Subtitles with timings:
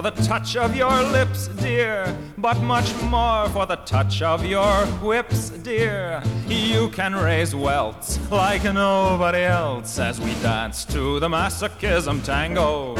[0.00, 4.86] for the touch of your lips, dear, but much more for the touch of your
[5.02, 6.22] whips, dear.
[6.46, 12.94] You can raise welts like nobody else as we dance to the masochism tango.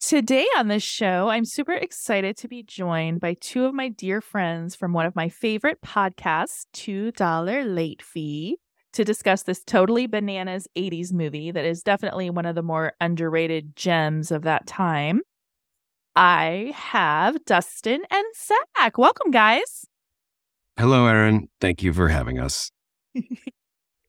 [0.00, 4.20] Today on this show, I'm super excited to be joined by two of my dear
[4.20, 8.56] friends from one of my favorite podcasts, $2 Late Fee,
[8.92, 13.76] to discuss this totally bananas 80s movie that is definitely one of the more underrated
[13.76, 15.20] gems of that time.
[16.16, 18.24] I have Dustin and
[18.76, 18.98] Zach.
[18.98, 19.84] Welcome, guys.
[20.76, 21.48] Hello, Erin.
[21.60, 22.70] Thank you for having us.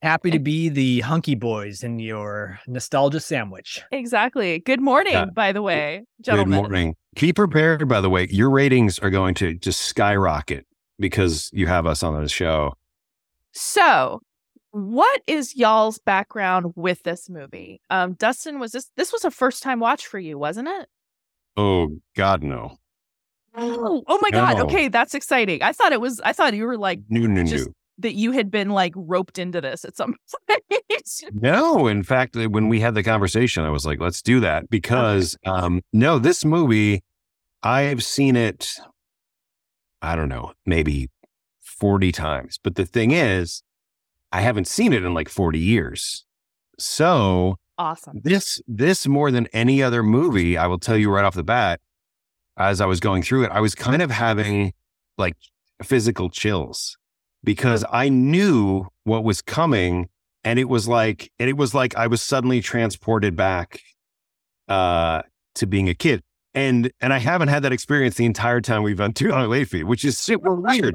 [0.02, 3.80] Happy to be the hunky boys in your nostalgia sandwich.
[3.92, 4.58] Exactly.
[4.58, 5.26] Good morning, Yeah.
[5.26, 6.50] by the way, gentlemen.
[6.50, 6.96] Good morning.
[7.20, 8.26] Be prepared, by the way.
[8.28, 10.66] Your ratings are going to just skyrocket
[10.98, 12.74] because you have us on the show.
[13.52, 14.20] So,
[14.72, 17.80] what is y'all's background with this movie?
[17.90, 20.88] Um, Dustin, was this this was a first time watch for you, wasn't it?
[21.56, 22.76] Oh, God, no.
[23.54, 24.58] Oh, oh my god.
[24.60, 25.62] Okay, that's exciting.
[25.62, 26.20] I thought it was.
[26.24, 27.72] I thought you were like No, no, Just- no.
[27.98, 30.16] that you had been like roped into this at some
[30.48, 30.62] point.
[31.32, 35.36] No, in fact, when we had the conversation, I was like, let's do that because,
[35.44, 37.02] um, no, this movie,
[37.62, 38.72] I've seen it,
[40.00, 41.10] I don't know, maybe
[41.60, 42.58] 40 times.
[42.62, 43.62] But the thing is,
[44.32, 46.24] I haven't seen it in like 40 years.
[46.78, 48.20] So awesome.
[48.24, 51.80] this, this more than any other movie, I will tell you right off the bat,
[52.56, 54.72] as I was going through it, I was kind of having
[55.18, 55.36] like
[55.82, 56.96] physical chills
[57.44, 60.08] because I knew what was coming
[60.44, 63.80] and it was like and it was like I was suddenly transported back
[64.68, 65.22] uh
[65.56, 66.22] to being a kid.
[66.54, 69.68] And and I haven't had that experience the entire time we've done two on late
[69.68, 70.94] fee, which is super weird.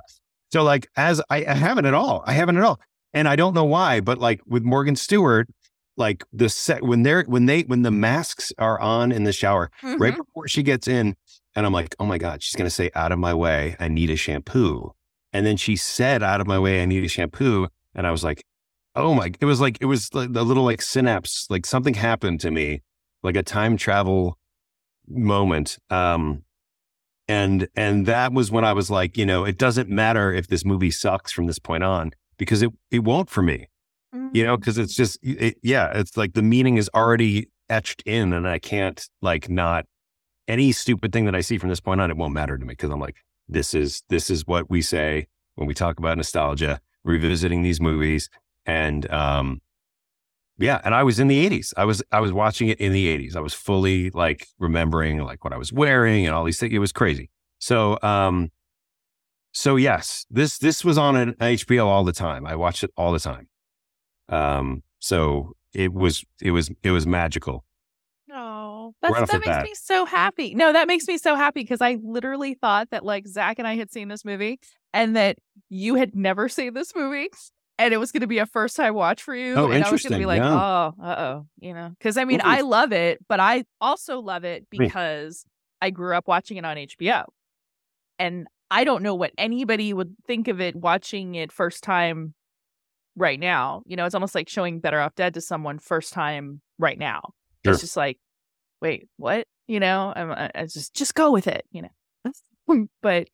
[0.52, 2.24] So like as I, I haven't at all.
[2.26, 2.80] I haven't at all.
[3.14, 5.48] And I don't know why, but like with Morgan Stewart,
[5.96, 9.72] like the set when they're when they when the masks are on in the shower,
[9.84, 10.18] right Mhm.
[10.18, 11.16] before she gets in,
[11.56, 14.10] and I'm like, oh my God, she's gonna say out of my way, I need
[14.12, 14.94] a shampoo.
[15.34, 17.68] And then she said, out of my way, I need a shampoo.
[17.96, 18.44] And I was like,
[18.96, 22.40] oh my, it was like, it was like the little like synapse, like something happened
[22.42, 22.82] to me,
[23.24, 24.38] like a time travel
[25.08, 25.78] moment.
[25.90, 26.44] Um,
[27.28, 30.64] and, and that was when I was like, you know, it doesn't matter if this
[30.64, 33.68] movie sucks from this point on because it, it won't for me,
[34.34, 38.34] you know, because it's just, it, yeah, it's like the meaning is already etched in
[38.34, 39.86] and I can't like not
[40.48, 42.72] any stupid thing that I see from this point on, it won't matter to me
[42.72, 43.18] because I'm like,
[43.50, 48.30] this is this is what we say when we talk about nostalgia, revisiting these movies,
[48.66, 49.62] and um,
[50.58, 50.82] yeah.
[50.84, 51.74] And I was in the '80s.
[51.78, 53.36] I was I was watching it in the '80s.
[53.36, 56.74] I was fully like remembering like what I was wearing and all these things.
[56.74, 57.30] It was crazy.
[57.60, 58.52] So um,
[59.52, 62.46] so yes, this this was on an HBO all the time.
[62.46, 63.48] I watched it all the time.
[64.30, 67.64] Um, so it was it was it was magical.
[69.02, 69.64] Right that's, off that makes bat.
[69.64, 70.56] me so happy.
[70.56, 73.76] No, that makes me so happy because I literally thought that like Zach and I
[73.76, 74.60] had seen this movie
[74.94, 75.38] and that
[75.70, 77.30] you had never seen this movie.
[77.80, 79.54] And it was going to be a first time watch for you.
[79.54, 80.52] Oh, and I was going to be like, Yeah.
[80.52, 82.42] oh, uh oh, you know, because I mean.
[82.44, 85.46] I love it, but I also love it because
[85.80, 87.26] I grew up watching it on HBO.
[88.18, 92.34] And I don't know what anybody would think of it watching it first time
[93.16, 93.84] right now.
[93.86, 97.34] You know, it's almost like showing Better Off Dead to someone first time right now.
[97.66, 97.74] Sure.
[97.74, 98.20] It's just like,
[98.82, 99.48] wait, what?
[99.68, 101.66] You know, I'm, I, I just just go with it.
[101.72, 103.30] You know, but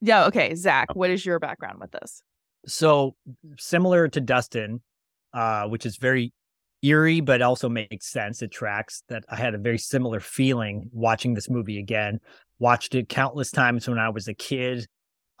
[0.00, 2.22] yeah, okay, Zach, what is your background with this?
[2.66, 3.14] So
[3.58, 4.80] similar to Dustin,
[5.32, 6.32] uh, which is very
[6.82, 8.42] eerie, but also makes sense.
[8.42, 12.18] It tracks that I had a very similar feeling watching this movie again.
[12.62, 14.86] Watched it countless times when I was a kid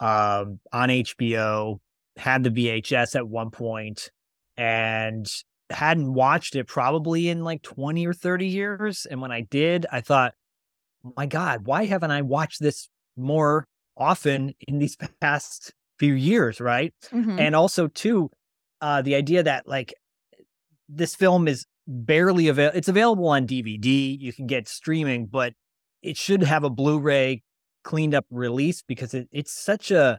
[0.00, 1.78] um, on HBO,
[2.16, 4.10] had the VHS at one point,
[4.56, 5.24] and
[5.70, 9.06] hadn't watched it probably in like 20 or 30 years.
[9.08, 10.34] And when I did, I thought,
[11.16, 13.66] my God, why haven't I watched this more
[13.96, 16.60] often in these past few years?
[16.60, 17.38] Right Mhm.
[17.38, 18.30] and also too
[18.80, 19.94] uh the idea that like
[20.88, 25.52] this film is barely available it's available on dvd you can get streaming but
[26.02, 27.42] it should have a blu-ray
[27.84, 30.18] cleaned up release because it, it's such a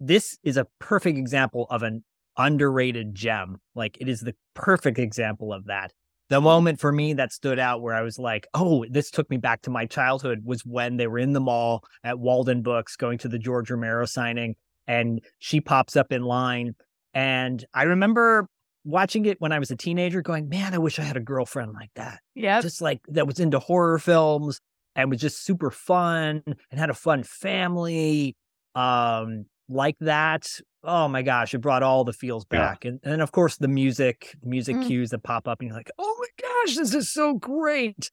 [0.00, 2.04] this is a perfect example of an
[2.36, 5.92] underrated gem like it is the perfect example of that
[6.28, 9.36] the moment for me that stood out where i was like oh this took me
[9.36, 13.18] back to my childhood was when they were in the mall at walden books going
[13.18, 14.54] to the george romero signing
[14.88, 16.74] and she pops up in line.
[17.14, 18.48] And I remember
[18.84, 21.74] watching it when I was a teenager, going, man, I wish I had a girlfriend
[21.74, 22.20] like that.
[22.34, 22.60] Yeah.
[22.60, 24.60] Just like that was into horror films
[24.96, 28.36] and was just super fun and had a fun family
[28.74, 30.46] um, like that.
[30.84, 32.58] oh my gosh, it brought all the feels Yeah.
[32.68, 32.84] back.
[32.84, 34.86] And, and then of course the music, music Mm.
[34.86, 38.10] cues that pop up and you're like, oh my gosh, this is so great.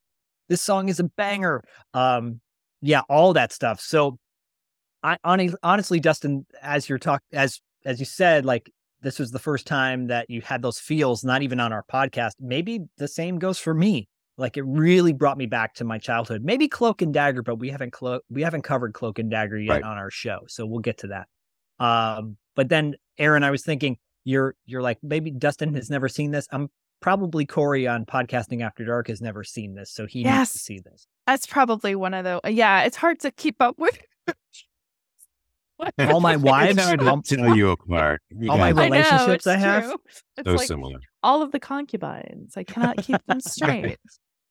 [0.49, 1.63] This song is a banger.
[1.93, 2.41] Um,
[2.81, 3.79] yeah, all that stuff.
[3.79, 4.17] So
[5.03, 9.67] I honestly, Dustin, as you're talk as as you said, like this was the first
[9.67, 12.31] time that you had those feels, not even on our podcast.
[12.39, 14.07] Maybe the same goes for me.
[14.37, 16.43] Like it really brought me back to my childhood.
[16.43, 19.73] Maybe Cloak and Dagger, but we haven't clo- we haven't covered Cloak and Dagger yet
[19.75, 19.83] Right.
[19.83, 21.27] on our show, so we'll get to that.
[21.83, 26.31] Um, but then Erin, I was thinking you're you're like maybe Dustin has never seen
[26.31, 26.47] this.
[26.51, 26.69] I'm
[27.01, 30.79] probably Corey on podcasting after dark has never seen this, so he needs to see
[30.79, 31.07] this.
[31.27, 32.41] That's probably one of the.
[32.51, 33.97] Yeah, it's hard to keep up with.
[35.99, 38.21] All my wives, It's hard all, to tell you apart.
[38.29, 39.83] You all my guys I know, relationships it's I have?
[39.83, 39.97] true.
[40.37, 40.99] It's so like similar.
[41.23, 42.55] all of the concubines.
[42.57, 43.97] I cannot keep them straight.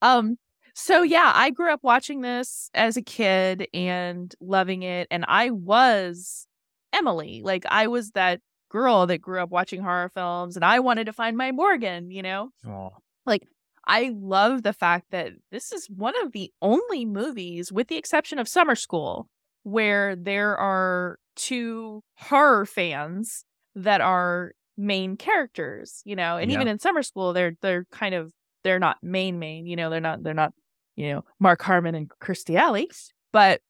[0.02, 0.38] Um
[0.74, 5.50] so yeah, I grew up watching this as a kid and loving it and I
[5.50, 6.46] was
[6.92, 7.42] Emily.
[7.44, 11.12] Like I was that girl that grew up watching horror films and I wanted to
[11.12, 12.50] find my Morgan, you know?
[12.66, 13.48] Oh, Like
[13.86, 18.38] I love the fact that this is one of the only movies with the exception
[18.38, 19.28] of Summer School
[19.64, 23.44] where there are two horror fans
[23.74, 26.36] that are main characters, you know.
[26.36, 26.52] And Yeah.
[26.52, 28.32] even in Summer School they're they're kind of
[28.64, 30.52] they're not main main, you know, they're not they're not,
[30.96, 32.90] you know, Mark Harmon and Kirstie Alley,
[33.32, 33.60] but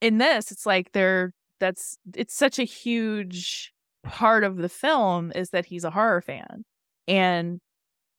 [0.00, 3.72] in this it's like they're that's it's such a huge
[4.04, 6.64] part of the film is that he's a horror fan.
[7.08, 7.60] And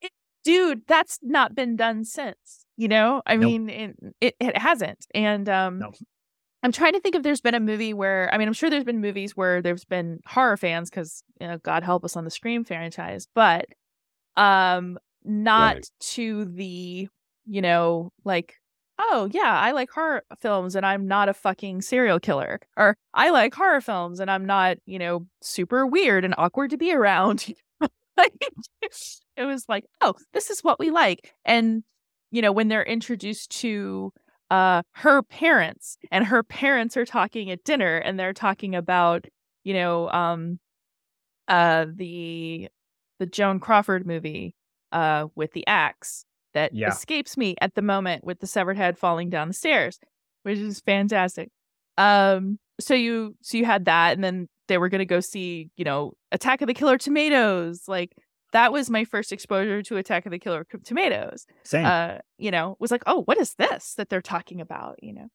[0.01, 0.11] it,
[0.43, 3.21] dude, that's not been done since, you know?
[3.25, 3.41] I Nope.
[3.41, 5.05] mean, it, it it hasn't.
[5.13, 5.95] And um Nope.
[6.63, 8.83] I'm trying to think if there's been a movie where I mean, I'm sure there's
[8.83, 12.31] been movies where there's been horror fans cuz you know, God help us on the
[12.31, 13.67] Scream franchise, but
[14.37, 15.89] um not Right.
[16.01, 17.07] to the,
[17.45, 18.55] you know, like
[18.99, 22.61] oh yeah, I like horror films and I'm not a fucking serial killer.
[22.77, 26.77] Or I like horror films and I'm not, you know, super weird and awkward to
[26.77, 27.45] be around.
[28.17, 31.33] it was like, oh, this is what we like.
[31.45, 31.83] And,
[32.31, 34.11] you know, when they're introduced to
[34.51, 39.25] uh her parents and her parents are talking at dinner and they're talking about,
[39.63, 40.59] you know, um
[41.47, 42.69] uh the
[43.19, 44.55] the Joan Crawford movie
[44.91, 46.87] uh with the axe that Yeah.
[46.89, 49.99] escapes me at the moment with the severed head falling down the stairs,
[50.43, 51.49] which is fantastic.
[51.97, 55.85] Um, so you so you had that, and then they were gonna go see, you
[55.85, 57.83] know, Attack of the Killer Tomatoes.
[57.87, 58.13] Like
[58.53, 61.45] that was my first exposure to Attack of the Killer Tomatoes.
[61.63, 61.85] same.
[61.85, 64.95] Uh, you know, was like, oh, what is this that they're talking about?
[65.01, 65.27] You know,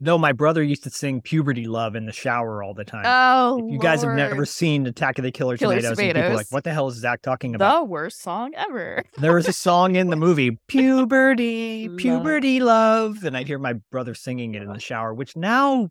[0.00, 3.02] no, my brother used to sing "Puberty Love" in the shower all the time.
[3.06, 4.48] oh, if you guys have never Lord.
[4.48, 6.96] seen Attack of the Killer, Killer Tomatoes, and people are like, "What the hell is
[6.96, 9.04] Zach talking about?" the worst song ever.
[9.18, 14.14] There was a song in the movie, "Puberty, Puberty Love," and I'd hear my brother
[14.14, 15.88] singing it in the shower, which now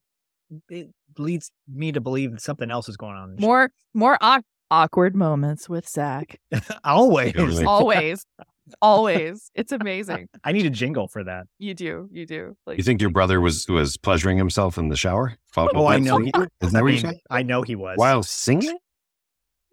[0.69, 3.29] it leads me to believe that something else is going on.
[3.31, 6.39] in the More more awk- awkward moments with Zach.
[6.83, 7.33] always.
[7.63, 8.25] Always,
[8.81, 9.51] always.
[9.55, 10.27] It's amazing.
[10.43, 11.45] I need a jingle for that.
[11.57, 12.55] You do, you do.
[12.65, 15.35] Like You think your brother was was pleasuring himself in the shower?
[15.53, 16.17] While- Oh, I know.
[16.17, 16.31] singing?
[16.61, 17.15] Is that what you said?
[17.29, 17.97] I know he was.
[17.97, 18.77] While singing?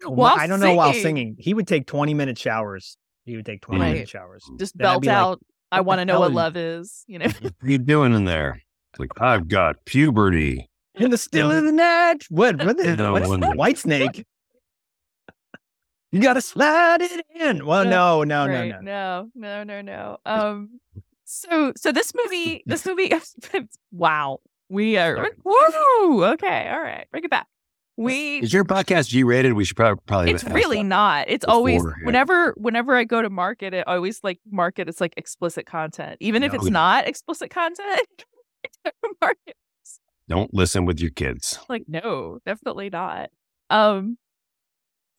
[0.05, 1.03] While I don't know while singing.
[1.03, 1.35] singing.
[1.39, 2.97] He would take 20 minute showers.
[3.25, 3.93] He would take 20 Right.
[3.93, 4.43] minute showers.
[4.49, 4.59] Mm.
[4.59, 5.39] just Then I'd belt be like, out.
[5.71, 7.03] I want to know what love is.
[7.07, 8.61] You know, What are you doing in there?
[8.93, 10.69] It's like, I've got puberty.
[10.95, 12.25] In the still of the night.
[12.29, 12.63] What?
[12.63, 12.77] What?
[12.77, 13.47] The, No what's wonder.
[13.47, 14.23] Whitesnake.
[16.11, 17.65] You gotta slide it in.
[17.65, 18.69] Well, no, no, right?
[18.69, 19.29] no, no.
[19.35, 20.17] no, no, no, no.
[20.25, 20.79] Um,
[21.25, 23.11] so so this movie, this movie,
[23.91, 26.23] wow, we are woo.
[26.25, 27.47] Okay, all right, bring it back.
[27.99, 29.53] We Is your podcast G rated?
[29.53, 30.31] We should probably probably.
[30.31, 31.29] it's really not.
[31.29, 32.05] It's always yeah.
[32.05, 36.17] whenever whenever I go to market it, I always like market it's like explicit content,
[36.19, 36.59] even if No.
[36.59, 38.07] it's not explicit content.
[39.21, 39.55] market
[40.29, 41.59] Don't listen with your kids.
[41.69, 43.29] like no definitely not
[43.71, 44.17] um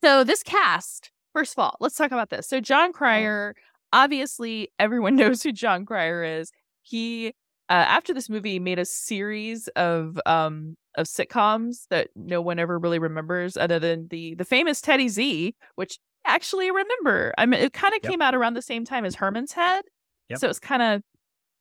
[0.03, 2.47] so this cast first of all let's talk about this.
[2.47, 3.55] So jon cryer
[3.93, 6.51] obviously everyone knows who jon cryer is.
[6.81, 7.33] He
[7.69, 12.79] uh, after this movie made a series of um of sitcoms that no one ever
[12.79, 17.33] really remembers other than the the famous teddy z which I actually remember.
[17.37, 18.09] I mean it kind of Yep.
[18.11, 19.83] came out around the same time as herman's head
[20.29, 20.39] Yep.
[20.39, 21.01] so it's kind of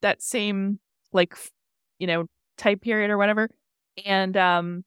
[0.02, 0.78] that same
[1.12, 1.34] like
[1.98, 2.26] you know
[2.56, 3.50] type period or whatever.
[4.06, 4.84] And um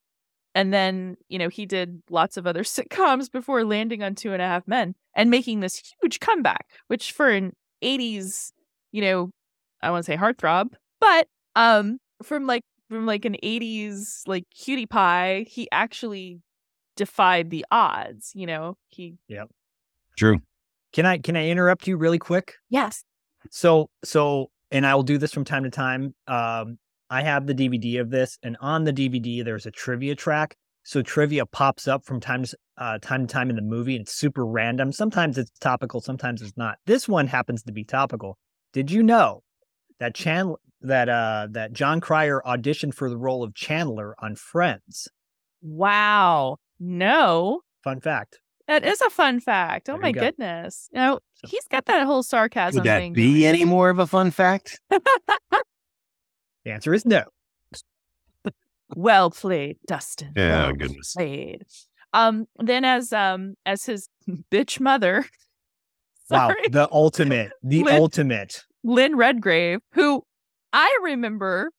[0.56, 4.42] and then you know he did lots of other sitcoms before landing on two and
[4.42, 7.54] a half men and making this huge comeback which for an
[7.84, 8.52] 80s
[8.92, 9.32] you know
[9.82, 10.68] i want to say heartthrob
[11.00, 16.42] but um from like from like an 80s like cutie pie he actually
[16.98, 19.46] defied the odds you know he yeah,
[20.18, 20.40] True.
[20.94, 22.56] Can I can I interrupt you really quick?
[22.70, 23.04] yes
[23.50, 26.14] So so and I will do this from time to time.
[26.28, 26.78] Um
[27.12, 31.04] I have the DVD of this and on the DVD there's a trivia track so
[31.04, 34.16] trivia pops up from time to uh, time to time in the movie, and it's
[34.16, 34.92] super random.
[34.92, 36.80] Sometimes it's topical, sometimes it's not.
[36.88, 38.40] This one happens to be topical.
[38.74, 39.44] Did you know
[40.00, 45.08] that Chandler that uh that Jon Cryer auditioned for the role of Chandler on Friends?
[45.62, 46.58] Wow.
[46.80, 47.62] No.
[47.84, 48.40] Fun fact.
[48.68, 49.88] That is a fun fact.
[49.90, 50.22] Oh There my go.
[50.22, 50.90] goodness.
[50.94, 53.14] You know, he's got that whole sarcasm Would that thing.
[53.14, 54.80] be any more of a fun fact?
[56.66, 57.24] The answer is no.
[58.96, 60.34] Well played, Dustin.
[60.36, 61.14] Yeah, well goodness.
[61.14, 61.64] Played.
[62.14, 64.10] Um, then as um as his
[64.52, 65.26] bitch mother.
[66.30, 68.64] Wow, the ultimate, the Lin- ultimate.
[68.86, 70.24] Lynn Redgrave, who
[70.72, 71.72] I remember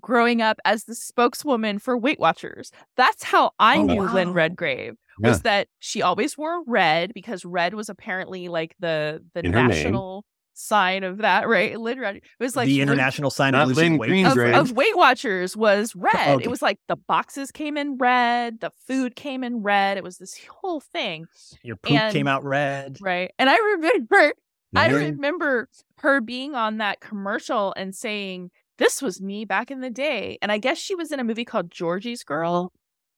[0.00, 2.72] growing up as the spokeswoman for Weight Watchers.
[2.96, 4.34] That's how I Oh, knew Lynn wow.
[4.34, 4.94] Redgrave.
[5.20, 10.24] Was that she always wore red because red was apparently like the the In national
[10.58, 11.78] sign of that, right?
[11.78, 14.08] Lynn Red it was like the Lynn- international sign of Lynn weight.
[14.08, 16.28] Green- of, of Weight Watchers was oh, red.
[16.36, 16.44] Okay.
[16.44, 19.96] It was like the boxes came in red, the food came in red.
[19.96, 21.26] It was this whole thing,
[21.62, 22.98] Your poop and- came out red.
[23.00, 23.30] right?
[23.38, 24.34] And I remember
[24.76, 29.90] I remember her being on that commercial and saying, This was me back in the
[29.90, 30.38] day.
[30.42, 32.72] And I guess she was in a movie called Georgie's Girl.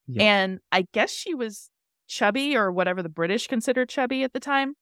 [0.07, 0.23] Yeah.
[0.23, 1.71] And I guess she was
[2.07, 4.75] chubby or whatever the British considered chubby at the time.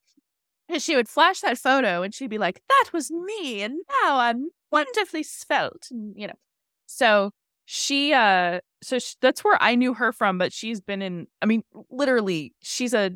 [0.69, 3.63] And she would flash that photo and she'd be like, That was me.
[3.63, 5.89] And now I'm wonderfully svelte.
[5.91, 6.35] And, you know.
[6.87, 7.33] So
[7.67, 11.47] she uh so sh- that's where I knew her from, but she's been in I
[11.47, 13.13] mean, literally, she's a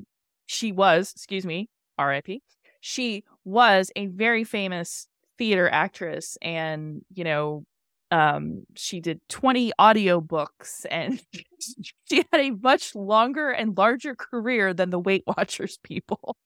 [0.47, 1.69] she was, excuse me,
[1.99, 2.43] RIP.
[2.81, 7.65] She was a very famous theater actress and, you know,
[8.11, 11.23] um she did 20 audiobooks and
[12.09, 16.37] she had a much longer and larger career than the Weight Watchers people.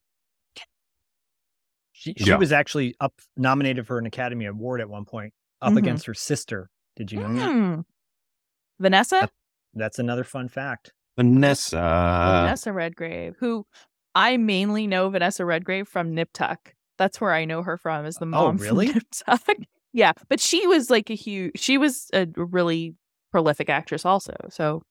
[1.98, 2.36] She, she Yeah.
[2.36, 5.78] was actually up nominated for an Academy Award at one point, up Mhm.
[5.78, 6.68] against her sister.
[6.94, 7.50] Did you know that?
[7.50, 7.80] Hmm.
[8.78, 9.28] Vanessa?
[9.74, 10.92] That's another fun fact.
[11.16, 11.76] Vanessa.
[11.76, 13.66] Vanessa Redgrave, who
[14.14, 16.74] I mainly know Vanessa Redgrave from Nip Tuck.
[16.98, 18.86] That's where I know her from, is the mom oh, really?
[18.88, 19.56] from Nip Tuck.
[19.92, 21.58] yeah, but she was like a huge.
[21.58, 22.94] She was a really
[23.32, 24.34] prolific actress, also.
[24.50, 24.82] So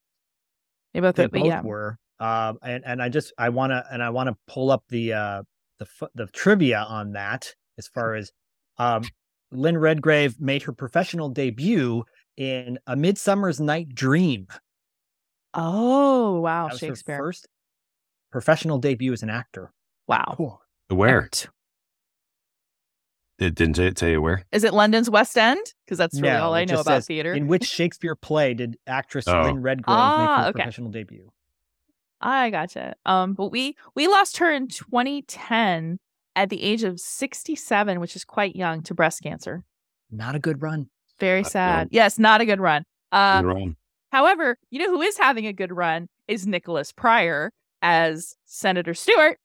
[0.94, 1.98] they both, They both yeah, were.
[2.20, 5.14] Um, and and I just I want to and I want to pull up the
[5.14, 5.44] uh
[5.80, 8.32] the the trivia on that as far as
[8.78, 9.04] um
[9.52, 12.04] Lynn Redgrave made her professional debut
[12.38, 14.48] in A Midsummer's Night Dream.
[15.54, 17.18] Oh wow, That was her Shakespeare!
[17.18, 17.48] first
[18.32, 19.72] professional debut as an actor.
[20.08, 21.22] Wow, Where?
[21.22, 21.48] Art.
[23.38, 24.44] It didn't it tell you where?
[24.54, 25.60] Is it London's West End?
[25.86, 27.34] Because that's really No, all I know about theater.
[27.34, 29.42] In which Shakespeare play did actress Oh.
[29.42, 30.52] Lynn Redgrave Ah, make her okay.
[30.54, 31.32] professional debut?
[32.22, 32.96] I gotcha.
[33.06, 36.00] Um, but we we lost her in 2010
[36.36, 39.64] at the age of 67, which is quite young, to breast cancer.
[40.12, 40.90] Not a good run.
[41.20, 41.52] Very Not good.
[41.52, 41.88] sad.
[41.92, 42.84] Yes, not a good run.
[43.12, 43.76] Uh, You're wrong.
[44.12, 49.38] however, you know who is having a good run is Nicholas Pryor as Senator Stewart.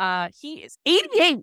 [0.00, 1.38] Uh, he is 88.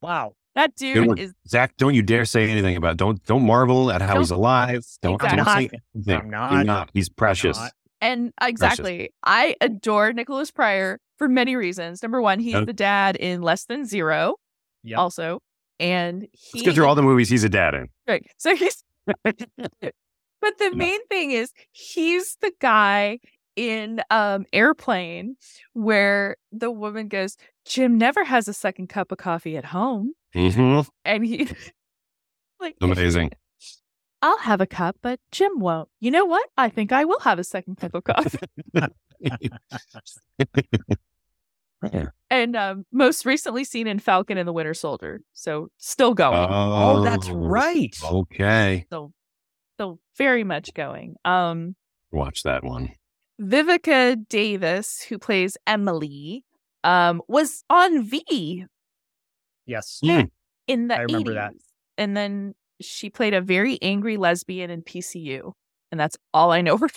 [0.00, 0.34] Wow.
[0.54, 4.14] That dude is Zach, don't you dare say anything about don't don't marvel at how
[4.14, 4.84] Don't- he's alive.
[5.00, 6.20] Don't, don't say anything.
[6.20, 6.50] I'm not.
[6.50, 6.90] Do not.
[6.92, 7.56] He's precious.
[7.58, 7.72] not.
[8.02, 9.14] And uh, exactly.
[9.24, 12.02] I adore Nicholas Pryor for many reasons.
[12.02, 14.36] Number one, he's the dad in Less Than Zero,
[14.84, 14.98] Yep.
[14.98, 15.38] also,
[15.80, 17.88] and he Let's get through all the movies he's a dad in.
[18.06, 18.26] Right.
[18.36, 18.84] So he's
[19.24, 19.34] but
[20.58, 20.76] the No.
[20.76, 23.18] main thing is he's the guy
[23.56, 25.36] in um airplane
[25.74, 30.12] where the woman goes, Jim never has a second cup of coffee at home.
[30.34, 31.48] hmm And he
[32.60, 33.30] like Amazing.
[34.22, 35.88] I'll have a cup, but Jim won't.
[36.00, 36.48] You know what?
[36.56, 38.38] I think I will have a second cup of coffee.
[41.92, 42.06] Yeah.
[42.30, 45.20] and um most recently seen in Falcon and the Winter Soldier.
[45.32, 46.46] So still going.
[46.48, 47.94] Oh, that's right.
[48.04, 48.86] Okay.
[48.88, 49.12] So
[49.78, 51.16] so very much going.
[51.24, 51.74] Um
[52.12, 52.90] Watch that one.
[53.40, 56.44] Viveka Davis, who plays Emily,
[56.84, 58.66] um, was on V
[59.66, 59.98] Yes.
[60.04, 60.30] Mm.
[60.68, 61.52] in the I remember that.
[61.98, 65.52] And then she played a very angry lesbian in PCU.
[65.90, 66.88] And that's all I know her.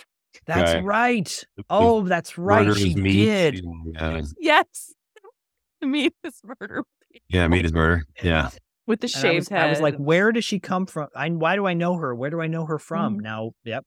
[0.46, 0.82] That's Okay.
[0.82, 1.26] right.
[1.56, 2.68] The- the Oh, that's right.
[2.68, 3.64] murder She did.
[3.94, 4.94] Yeah, yes.
[5.82, 6.84] Me, this murder
[7.30, 8.04] yeah, meat is murder.
[8.24, 8.50] Yeah.
[8.88, 9.66] with the And I shaved was, head.
[9.68, 11.08] I was like, where does she come from?
[11.16, 12.14] I, why do I know her?
[12.16, 13.18] Where do I know her from?
[13.18, 13.22] Mhm.
[13.22, 13.86] Now, yep.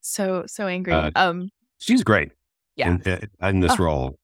[0.00, 0.92] so, so angry.
[0.92, 2.30] Uh, um, She's great.
[2.76, 2.96] Yeah.
[3.04, 3.84] In, in this Oh.
[3.84, 4.18] role.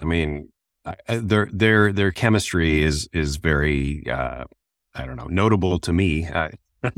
[0.00, 0.50] I mean,
[0.84, 4.44] I, I- their their their chemistry is is very uh
[4.94, 6.26] I don't know, notable to me.
[6.26, 6.50] I,
[6.84, 6.90] I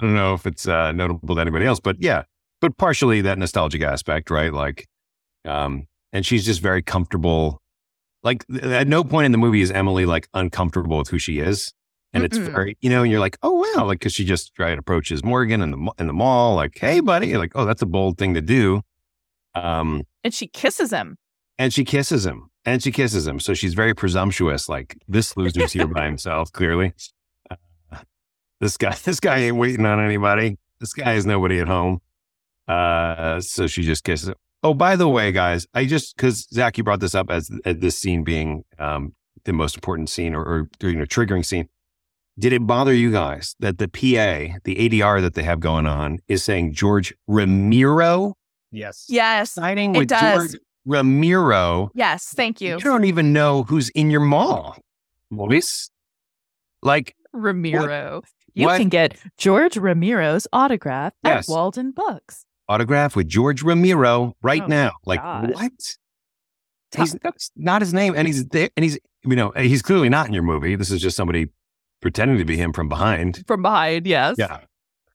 [0.00, 2.24] don't know if it's uh notable to anybody else, but yeah.
[2.60, 4.52] But partially that nostalgic aspect, right?
[4.52, 4.86] Like
[5.44, 7.60] um and she's just very comfortable.
[8.22, 11.72] Like at no point in the movie is Emily like uncomfortable with who she is.
[12.12, 12.52] And it's Mm-mm.
[12.52, 15.62] very, you know, and you're like, oh wow, like because she just right approaches Morgan
[15.62, 18.34] in the in the mall, like, hey buddy, You're like, oh, that's a bold thing
[18.34, 18.82] to do.
[19.54, 21.16] Um, And she kisses him.
[21.58, 24.68] and she kisses him, and she kisses him, so she's very presumptuous.
[24.68, 26.92] Like this loser's here by himself, clearly.
[27.50, 27.56] Uh,
[28.60, 30.58] this guy, this guy ain't waiting on anybody.
[30.80, 32.00] This guy has nobody at home.
[32.68, 34.36] Uh, so she just kisses him.
[34.62, 37.78] Oh, by the way, guys, I just because Zach, you brought this up as, as
[37.78, 39.14] this scene being um,
[39.44, 41.68] the most important scene or, or you know triggering scene.
[42.38, 46.20] Did it bother you guys that the PA, the ADR that they have going on,
[46.28, 48.34] is saying George Ramiro
[48.72, 49.06] Yes.
[49.08, 49.52] Yes.
[49.52, 50.52] signing It with does.
[50.52, 51.90] George Ramiro?
[51.94, 52.32] Yes.
[52.34, 52.74] Thank you.
[52.74, 54.76] You don't even know who's in your mall,
[55.30, 55.90] Luis.
[56.82, 58.22] Like, Ramiro.
[58.54, 58.78] You what?
[58.78, 61.48] can get George Ramiro's autograph Yes.
[61.48, 62.44] at Walden Books.
[62.68, 64.92] autograph with George Ramiro right Oh, now.
[65.04, 65.52] Like, God.
[65.54, 65.72] what?
[66.96, 70.26] He's that's not his name, and he's there, and he's you know he's clearly not
[70.26, 70.74] in your movie.
[70.74, 71.46] This is just somebody
[72.02, 73.44] pretending to be him from behind.
[73.46, 74.34] From behind, yes.
[74.38, 74.58] Yeah,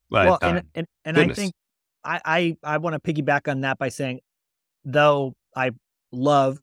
[0.08, 1.52] but well, uh, and and, and I think
[2.02, 4.20] I I, I want to piggyback on that by saying,
[4.86, 5.70] though I
[6.12, 6.58] love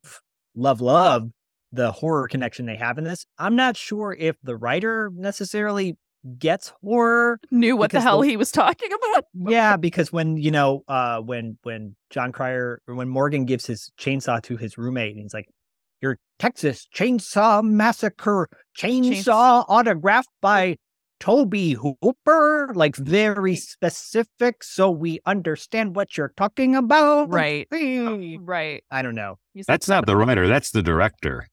[0.56, 1.30] love love
[1.72, 5.98] the horror connection they have in this, I'm not sure if the writer necessarily
[6.38, 7.40] gets horror.
[7.50, 9.26] Knew what the hell the- he was talking about.
[9.50, 13.92] Yeah, because when you know, uh, when when Jon Cryer or when Morgan gives his
[14.00, 15.48] chainsaw to his roommate, and he's like,
[16.02, 18.48] "Your Texas Chainsaw Massacre
[18.80, 20.78] chainsaw autographed by
[21.24, 21.56] Tobe
[22.01, 27.32] Hooper," like very specific, so we understand what you're talking about.
[27.32, 27.65] Right.
[27.72, 28.38] Hey.
[28.42, 28.84] Right.
[28.92, 29.38] I don't know.
[29.53, 30.48] He's that's not the writer.
[30.50, 31.48] That's the director.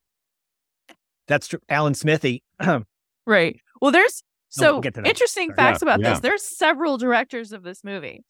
[1.29, 1.61] That's true.
[1.69, 2.43] Alan Smithee.
[3.27, 3.61] Right.
[3.81, 4.25] Well, there's
[4.59, 5.09] No, we'll so get to that.
[5.09, 5.57] interesting Sorry.
[5.57, 6.11] facts Yeah, about yeah.
[6.11, 6.21] this.
[6.21, 8.25] There's several directors of this movie.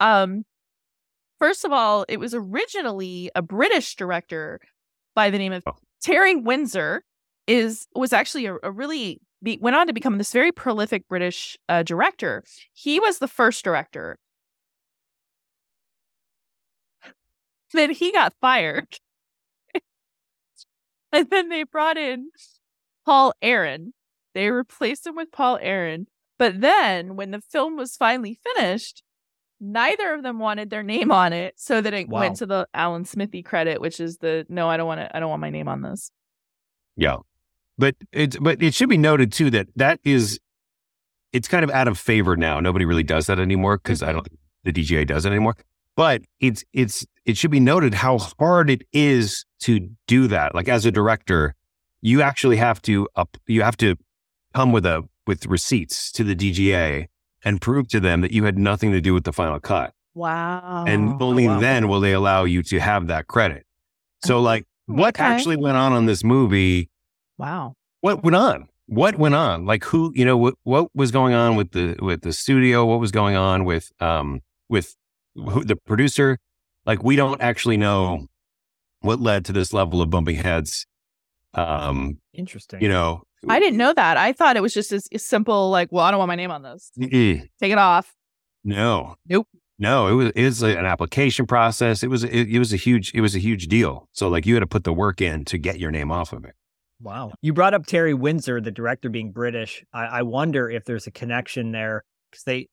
[0.00, 0.44] Um,
[1.38, 4.58] first of all, it was originally a British director
[5.14, 5.76] by the name of Oh.
[6.02, 7.04] Terry Winsor.
[7.46, 11.56] Is was actually a, a really be, went on to become this very prolific British
[11.68, 12.44] uh, director.
[12.72, 14.18] He was the first director.
[17.72, 18.98] Then he got fired.
[21.12, 22.30] and then they brought in
[23.06, 23.94] Paul Aaron.
[24.34, 26.06] They replaced him with Paul Aaron.
[26.38, 29.02] But then when the film was finally finished,
[29.60, 31.54] neither of them wanted their name on it.
[31.58, 32.20] So that it Wow.
[32.20, 35.20] went to the Alan Smithee credit, which is the no, I don't want to I
[35.20, 36.10] don't want my name on this.
[36.96, 37.18] Yeah,
[37.78, 40.38] but it's but it should be noted too that that is
[41.32, 42.60] it's kind of out of favor now.
[42.60, 45.56] Nobody really does that anymore because I don't think the DGA does it anymore.
[45.96, 50.54] But it's it's it should be noted how hard it is to do that.
[50.54, 51.54] Like as a director,
[52.00, 53.96] you actually have to up you have to
[54.54, 57.06] come with a with receipts to the DGA
[57.44, 59.94] and prove to them that you had nothing to do with the final cut.
[60.12, 60.84] Wow.
[60.88, 61.60] and only oh, wow.
[61.60, 63.64] then will they allow you to have that credit.
[64.24, 64.42] So uh-huh.
[64.42, 65.24] like what Okay.
[65.24, 66.90] actually went on on this movie
[67.40, 67.74] wow.
[68.00, 71.54] what went on what went on like who you know what, what was going on
[71.56, 74.96] with the with the studio what was going on with um with
[75.34, 76.38] who, the producer
[76.86, 78.26] like we don't actually know
[79.00, 80.86] what led to this level of bumping heads
[81.54, 82.80] um Interesting.
[82.82, 84.18] you know I didn't know that.
[84.18, 86.50] I thought it was just as, as simple like, well, I don't want my name
[86.50, 86.90] on this.
[86.98, 88.14] mm-mm, Take it off.
[88.64, 89.48] no Nope.
[89.78, 93.12] no it was it was an application process it was it, it was a huge
[93.14, 95.56] it was a huge deal so like you had to put the work in to
[95.56, 96.54] get your name off of it
[97.00, 97.32] Wow.
[97.40, 99.84] You brought up Terry Winsor, the director being British.
[99.92, 102.68] I, I wonder if there's a connection there because they,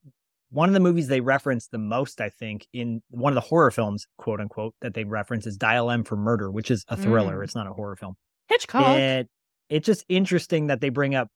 [0.50, 3.70] one of the movies they reference the most, I think, in one of the horror
[3.70, 7.38] films, quote unquote, that they reference is Dial M for Murder, which is a thriller.
[7.38, 7.44] Mm.
[7.44, 8.14] It's not a horror film.
[8.48, 8.82] Hitchcock.
[8.86, 9.28] And
[9.68, 11.28] it's just interesting that they bring up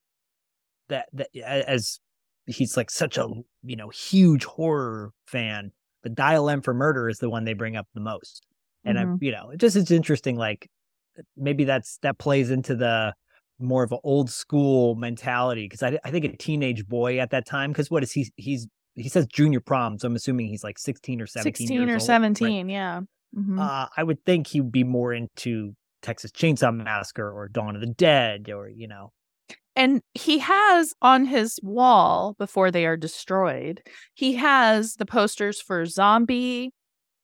[0.88, 1.98] that, that as
[2.46, 3.26] he's like such a,
[3.62, 5.72] you know, huge horror fan.
[6.02, 8.46] The Dial M for Murder is the one they bring up the most.
[8.84, 9.18] And I, Mhm.
[9.20, 10.36] you know, it just it's interesting.
[10.36, 10.68] Like
[11.36, 13.12] maybe that's that plays into the
[13.58, 17.46] more of an old school mentality because I, I think a teenage boy at that
[17.46, 20.78] time because what is he he's he says junior prom so I'm assuming he's like
[20.78, 22.14] 16 or 17 16 or years old, right?
[22.14, 22.68] 17.
[22.68, 23.00] Yeah.
[23.36, 23.60] Mhm.
[23.60, 27.80] Uh, I would think he would be more into Texas Chainsaw Massacre or Dawn of
[27.80, 29.12] the Dead or you know
[29.76, 33.80] And he has on his wall before they are destroyed,
[34.14, 36.72] he has the posters for Zombie,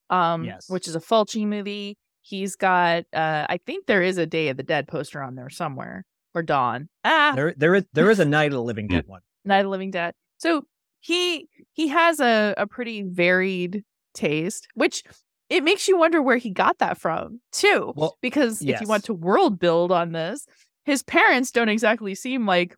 [0.09, 0.69] um, Yes.
[0.69, 1.97] which is a Fulci movie.
[2.29, 5.49] He's got, uh, I think there is a Day of the Dead poster on there
[5.49, 6.89] somewhere, or Dawn.
[7.03, 9.65] Ah, there there is there is a Night of the Living Dead one Night of
[9.65, 10.13] the Living Dead.
[10.37, 10.63] So
[10.99, 15.03] he he has a a pretty varied taste, which
[15.49, 17.93] it makes you wonder where he got that from too.
[17.95, 20.45] Well, because if you want to world build on this,
[20.85, 22.75] his parents don't exactly seem like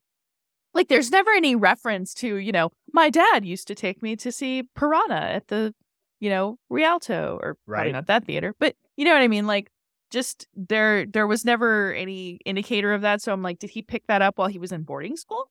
[0.74, 4.32] like there's never any reference to you know my dad used to take me to
[4.32, 5.74] see Piranha at the
[6.22, 9.70] you know Rialto or probably not that theater, but you know what I mean, like.
[10.12, 13.22] Just there, there was never any indicator of that.
[13.22, 15.50] So I'm like, did he pick that up while he was in boarding school?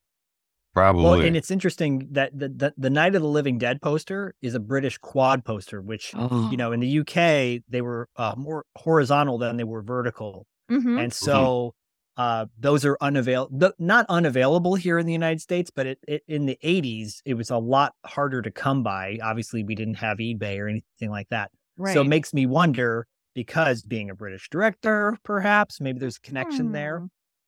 [0.75, 1.03] Probably.
[1.03, 4.53] Well, and it's interesting that the, the the Night of the Living Dead poster is
[4.53, 6.47] a British quad poster, which Oh.
[6.51, 11.01] you know in the UK they were uh, more horizontal than they were vertical, Mhm.
[11.05, 11.73] and so
[12.15, 16.45] uh, those are unavailable, not unavailable here in the United States, but it, it, in
[16.45, 19.17] the 80s it was a lot harder to come by.
[19.23, 21.93] Obviously, we didn't have eBay or anything like that, Right.
[21.95, 26.71] so it makes me wonder because being a British director, perhaps maybe there's a connection
[26.71, 27.07] there.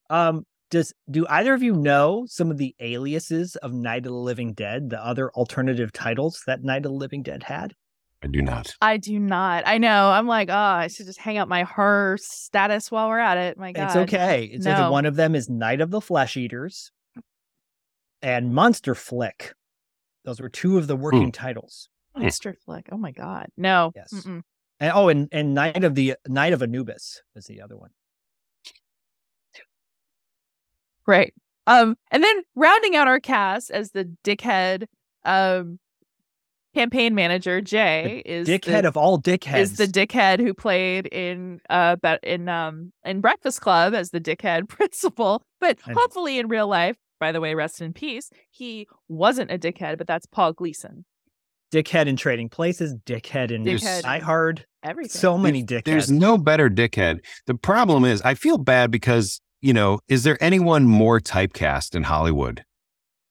[0.10, 0.16] Hmm.
[0.16, 4.18] Um, does do either of you know some of the aliases of Night of the
[4.18, 7.74] Living Dead, the other alternative titles that Night of the Living Dead had?
[8.24, 8.74] I do not.
[8.82, 9.64] I do not.
[9.68, 10.10] I know.
[10.10, 13.58] I'm like, oh, I should just hang out my horror status while we're at it.
[13.58, 13.86] My God.
[13.86, 14.46] It's okay.
[14.46, 14.92] It's No.
[14.92, 16.92] one of them is Night of the Flesh Eaters
[18.22, 19.54] and Monster Flick.
[20.24, 21.90] Those were two of the working titles.
[22.16, 22.88] Monster flick.
[22.92, 23.48] Oh my God.
[23.58, 23.92] No.
[23.96, 24.14] Yes.
[24.14, 24.42] Mm-mm.
[24.80, 27.92] And oh, and, and Night of the Night of Anubis was the other one.
[31.06, 31.34] Right.
[31.68, 34.86] Um, and then rounding out our cast as the dickhead
[35.26, 35.80] um
[36.76, 39.58] campaign manager, Jay is Dickhead the, of all dickheads.
[39.60, 44.68] is the dickhead who played in uh in um in Breakfast Club as the dickhead
[44.70, 45.44] principal.
[45.60, 49.58] But And- hopefully in real life, by the way, rest in peace, he wasn't a
[49.58, 51.06] dickhead, but that's Paul Gleason.
[51.74, 54.04] Dickhead in Trading Places, dickhead in Dickhead.
[54.04, 54.66] Die Hard.
[54.84, 55.20] Everything.
[55.20, 55.86] So many dickheads.
[55.86, 57.20] There's no better dickhead.
[57.48, 62.04] The problem is, I feel bad because, you know, is there anyone more typecast in
[62.04, 62.64] Hollywood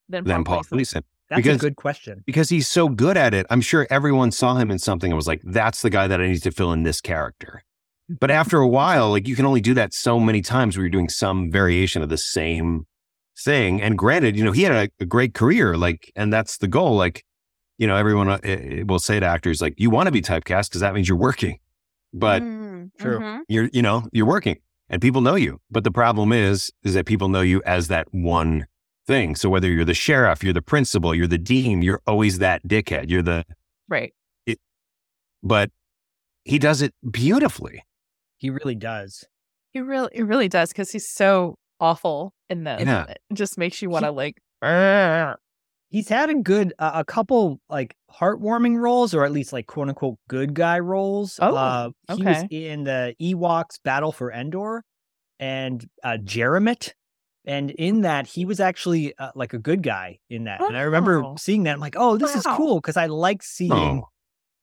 [0.08, 0.76] than than Paul Gleason.
[0.76, 1.02] Gleason?
[1.28, 2.22] That's a because- good question.
[2.26, 3.46] Because he's so good at it.
[3.48, 6.26] I'm sure everyone saw him in something and was like, that's the guy that I
[6.26, 7.62] need to fill in this character.
[8.08, 10.90] But after a while, like you can only do that so many times where you're
[10.90, 12.86] doing some variation of the same
[13.38, 13.80] thing.
[13.80, 16.96] And granted, you know, he had a, a great career, like, and that's the goal.
[16.96, 17.24] Like,
[17.82, 20.66] you know, everyone uh, uh, will say to actors, like, you want to be typecast
[20.70, 21.58] because that means you're working.
[22.14, 23.18] But Mm, True.
[23.20, 23.40] mhm.
[23.48, 24.58] you're you know you're working
[24.90, 28.06] and people know you but the problem is is that people know you as that
[28.12, 28.66] one
[29.06, 32.60] thing so whether you're the sheriff you're the principal you're the dean you're always that
[32.68, 33.44] dickhead you're the
[33.88, 34.12] Right.
[35.42, 35.70] but
[36.44, 37.84] he does it beautifully
[38.36, 39.24] He really does.
[39.72, 42.82] He really, it really does because he's so awful in this.
[42.82, 43.06] Yeah.
[43.08, 44.36] It just makes you want to like.
[45.92, 49.88] He's had a good, uh, a couple like heartwarming roles, or at least like quote
[49.90, 51.38] unquote good guy roles.
[51.40, 54.84] Oh, uh, he was in the Ewoks Battle for Endor
[55.38, 56.94] and uh, Jeremit.
[57.44, 60.60] And in that, he was actually uh, like a good guy in that.
[60.62, 61.36] And I remember Oh.
[61.36, 61.74] seeing that.
[61.74, 64.08] I'm like, oh, this is cool because I like seeing oh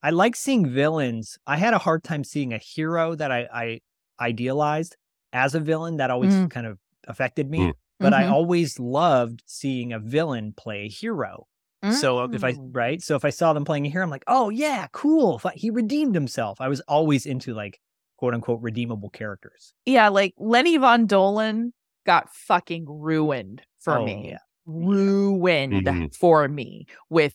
[0.01, 1.37] I like seeing villains.
[1.45, 3.79] I had a hard time seeing a hero that I, I
[4.19, 4.95] idealized
[5.33, 5.97] as a villain.
[5.97, 6.49] That always Mm.
[6.49, 7.59] kind of affected me.
[7.59, 7.73] Mm.
[7.99, 8.31] But I Mhm.
[8.31, 11.47] always loved seeing a villain play a hero.
[11.91, 12.75] So if I Mm.
[12.75, 15.39] right, so if I saw them playing a hero, I'm like, oh yeah, cool.
[15.55, 16.59] He redeemed himself.
[16.59, 17.79] I was always into like
[18.17, 19.73] quote unquote redeemable characters.
[19.85, 21.71] yeah, like Lenny Von Dohlen
[22.05, 24.29] got fucking ruined for Oh, me.
[24.31, 24.39] yeah.
[24.65, 26.15] Ruined Mhm.
[26.15, 27.33] for me with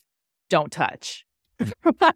[0.49, 1.25] "Don't Touch."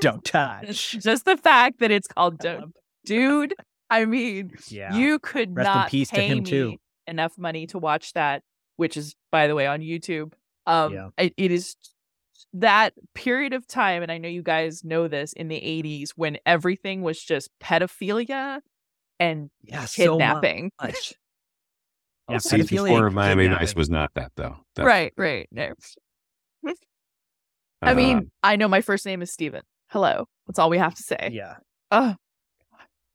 [0.00, 0.92] Don't touch.
[0.92, 2.74] Just the fact that it's called "Don't,"
[3.04, 3.54] dude.
[3.90, 4.96] I mean, Yeah.
[4.96, 6.76] you could Rest in not peace to him, me too.
[7.06, 8.42] Enough money to watch that,
[8.76, 10.32] which is, by the way, on YouTube.
[10.66, 11.08] Um, Yeah.
[11.18, 11.76] it, it is
[12.54, 16.38] that period of time, and I know you guys know this in the '80s when
[16.46, 18.60] everything was just pedophilia
[19.20, 20.70] and yeah, so kidnapping.
[20.82, 21.14] much.
[22.28, 23.78] well, Yeah, season pedophilia four of Miami Vice kidnapping.
[23.78, 25.48] was not that though That- right, right.
[25.52, 25.72] No.
[27.82, 29.60] I uh, mean, I know my first name is Steven.
[29.88, 30.26] Hello.
[30.46, 31.30] That's all we have to say.
[31.34, 31.56] Yeah.
[31.90, 32.14] Oh,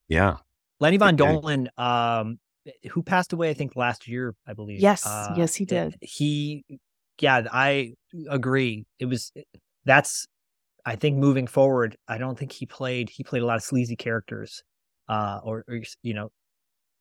[0.07, 0.37] yeah
[0.79, 1.23] Lenny Von Okay.
[1.23, 2.39] Dohlen, um,
[2.91, 4.79] who passed away, I think last year, I believe.
[4.79, 5.95] Yes, Uh, yes, he did.
[6.01, 6.63] He,
[7.19, 7.93] yeah, I
[8.29, 8.85] agree.
[8.99, 9.31] It was
[9.85, 10.27] that's,
[10.85, 11.97] I think, moving forward.
[12.07, 13.09] I don't think he played.
[13.09, 14.63] He played a lot of sleazy characters,
[15.07, 16.29] uh, or, or you know,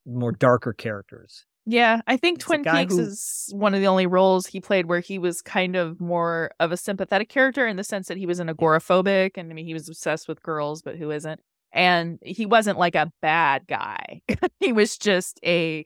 [0.07, 1.44] more darker characters.
[1.70, 4.87] Yeah, I think It's Twin Peaks who- is one of the only roles he played
[4.87, 8.24] where he was kind of more of a sympathetic character in the sense that he
[8.24, 11.40] was an agoraphobic and I mean he was obsessed with girls, but who isn't?
[11.72, 14.22] And he wasn't like a bad guy.
[14.61, 15.85] he was just a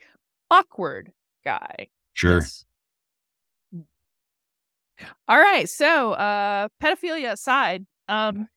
[0.50, 1.12] awkward
[1.44, 1.88] guy.
[2.14, 2.64] sure Yes.
[5.28, 8.48] All right, so uh pedophilia aside, um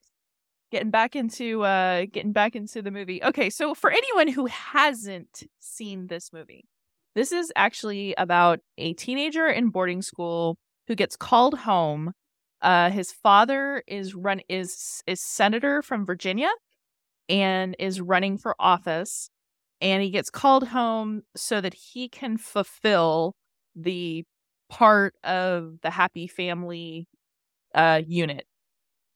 [0.72, 3.24] getting back into uh getting back into the movie.
[3.24, 6.66] Okay, so for anyone who hasn't seen this movie,
[7.16, 10.58] this is actually about a teenager in boarding school
[10.88, 12.14] who gets called home.
[12.62, 16.50] Uh his father is run is is senator from Virginia
[17.30, 19.30] and is running for office
[19.82, 23.36] and he gets called home so that he can fulfill
[23.76, 24.24] the
[24.70, 27.08] part of the happy family
[27.76, 28.46] uh unit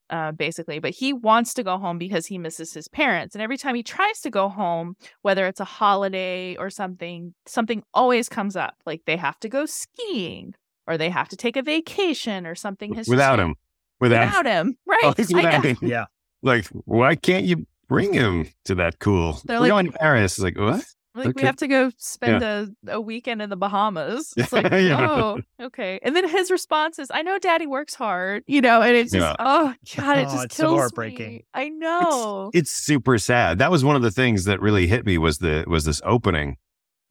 [0.10, 3.58] uh basically but he wants to go home because he misses his parents and every
[3.58, 8.56] time he tries to go home whether it's a holiday or something something always comes
[8.56, 10.54] up like they have to go skiing
[10.89, 13.52] or they have to take a vacation or something has without changed.
[13.52, 13.56] him.
[14.02, 15.04] Without, Without him, right?
[15.04, 15.69] Always I without know.
[15.69, 15.78] him.
[15.82, 16.06] Yeah.
[16.41, 19.41] Like, why can't you bring him to that cool?
[19.43, 20.38] They're We're like- going to Paris.
[20.38, 20.86] It's like, what?
[21.15, 24.32] Like we have to go spend a, a weekend in the Bahamas.
[24.38, 25.10] It's like, Yeah.
[25.10, 25.99] oh, okay.
[26.04, 29.23] And then his response is, "I know, Daddy works hard," you know, and it's just,
[29.25, 29.36] Yeah.
[29.39, 31.28] oh god, it Oh, just it's so kills heartbreaking.
[31.34, 31.45] me.
[31.54, 32.52] I know.
[32.54, 33.58] It's super sad.
[33.58, 36.56] That was one of the things that really hit me was the was this opening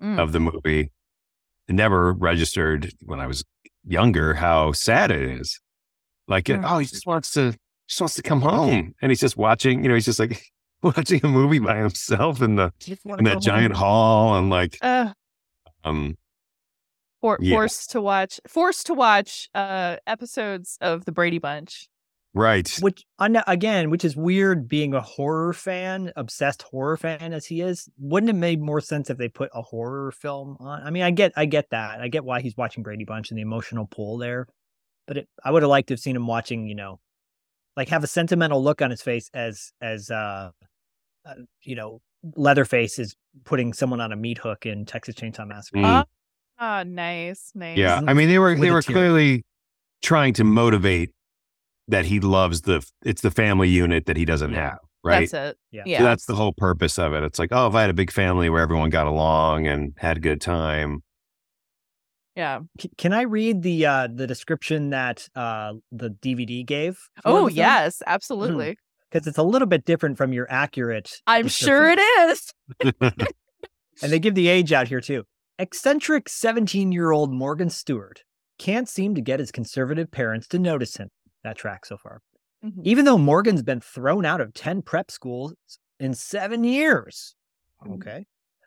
[0.02, 0.18] Mm.
[0.20, 0.92] of the movie.
[1.66, 3.44] It never registered when I was
[3.84, 5.60] younger how sad it is.
[6.28, 6.70] Like, it, Mm.
[6.70, 7.56] oh, he just wants to
[7.88, 9.82] just wants to come home, and he's just watching.
[9.82, 10.40] You know, he's just like
[10.82, 12.72] watching a movie by himself in the
[13.18, 15.12] in that giant hall, and like, Uh,
[15.84, 16.16] um,
[17.20, 17.56] for, Yeah.
[17.56, 21.88] forced to watch, forced to watch uh episodes of the Brady Bunch.
[22.34, 27.60] right, Which again, which is weird being a horror fan, obsessed horror fan as he
[27.60, 27.88] is.
[27.98, 30.82] Wouldn't it made more sense if they put a horror film on?
[30.82, 32.00] I mean, I get I get that.
[32.00, 34.46] I get why he's watching Brady Bunch and the emotional pull there.
[35.08, 37.00] But it, I would have liked to have seen him watching, you know,
[37.76, 40.50] like have a sentimental look on his face as as uh,
[41.28, 42.00] uh you know,
[42.36, 43.14] Leatherface is
[43.44, 45.78] putting someone on a meat hook in Texas Chainsaw Massacre.
[45.78, 46.04] Mm.
[46.58, 47.78] Ah, nice, nice.
[47.78, 48.00] yeah.
[48.06, 48.94] I mean, they were With they were tear.
[48.94, 49.44] clearly
[50.02, 51.10] trying to motivate
[51.86, 55.30] that he loves the it's the family unit that he doesn't have, right?
[55.30, 55.58] That's it.
[55.70, 55.82] Yeah.
[55.86, 55.98] Yeah.
[55.98, 57.22] So that's the whole purpose of it.
[57.22, 60.16] It's like, oh, if I had a big family where everyone got along and had
[60.16, 61.02] a good time.
[62.36, 62.60] yeah.
[62.80, 66.98] C- Can I read the uh the description that uh the DVD gave?
[67.24, 68.76] Oh yes, absolutely.
[69.10, 71.10] Because it's a little bit different from your accurate.
[71.26, 72.52] I'm sure it is.
[74.00, 75.24] And they give the age out here too.
[75.58, 78.22] Eccentric 17 year old Morgan Stewart
[78.58, 81.08] can't seem to get his conservative parents to notice him.
[81.42, 82.20] That track so far.
[82.64, 82.82] Mhm.
[82.84, 85.54] Even though Morgan's been thrown out of 10 prep schools
[85.98, 87.34] in seven years.
[87.84, 87.94] Mhm.
[87.96, 88.26] Okay.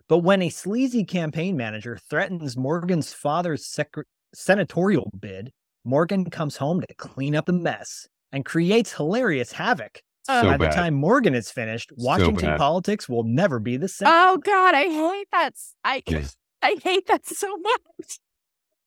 [0.10, 3.96] But when a sleazy campaign manager threatens Morgan's father's sec-
[4.36, 5.54] senatorial bid,
[5.86, 10.02] Morgan comes home to clean up the mess and creates hilarious havoc.
[10.30, 10.72] Uh, so By bad.
[10.72, 12.58] the time Morgan is finished, Washington bad.
[12.60, 14.08] politics will never be the same.
[14.10, 15.54] Oh God, I hate that.
[15.54, 16.36] s- I Yes.
[16.62, 18.20] I hate that so much.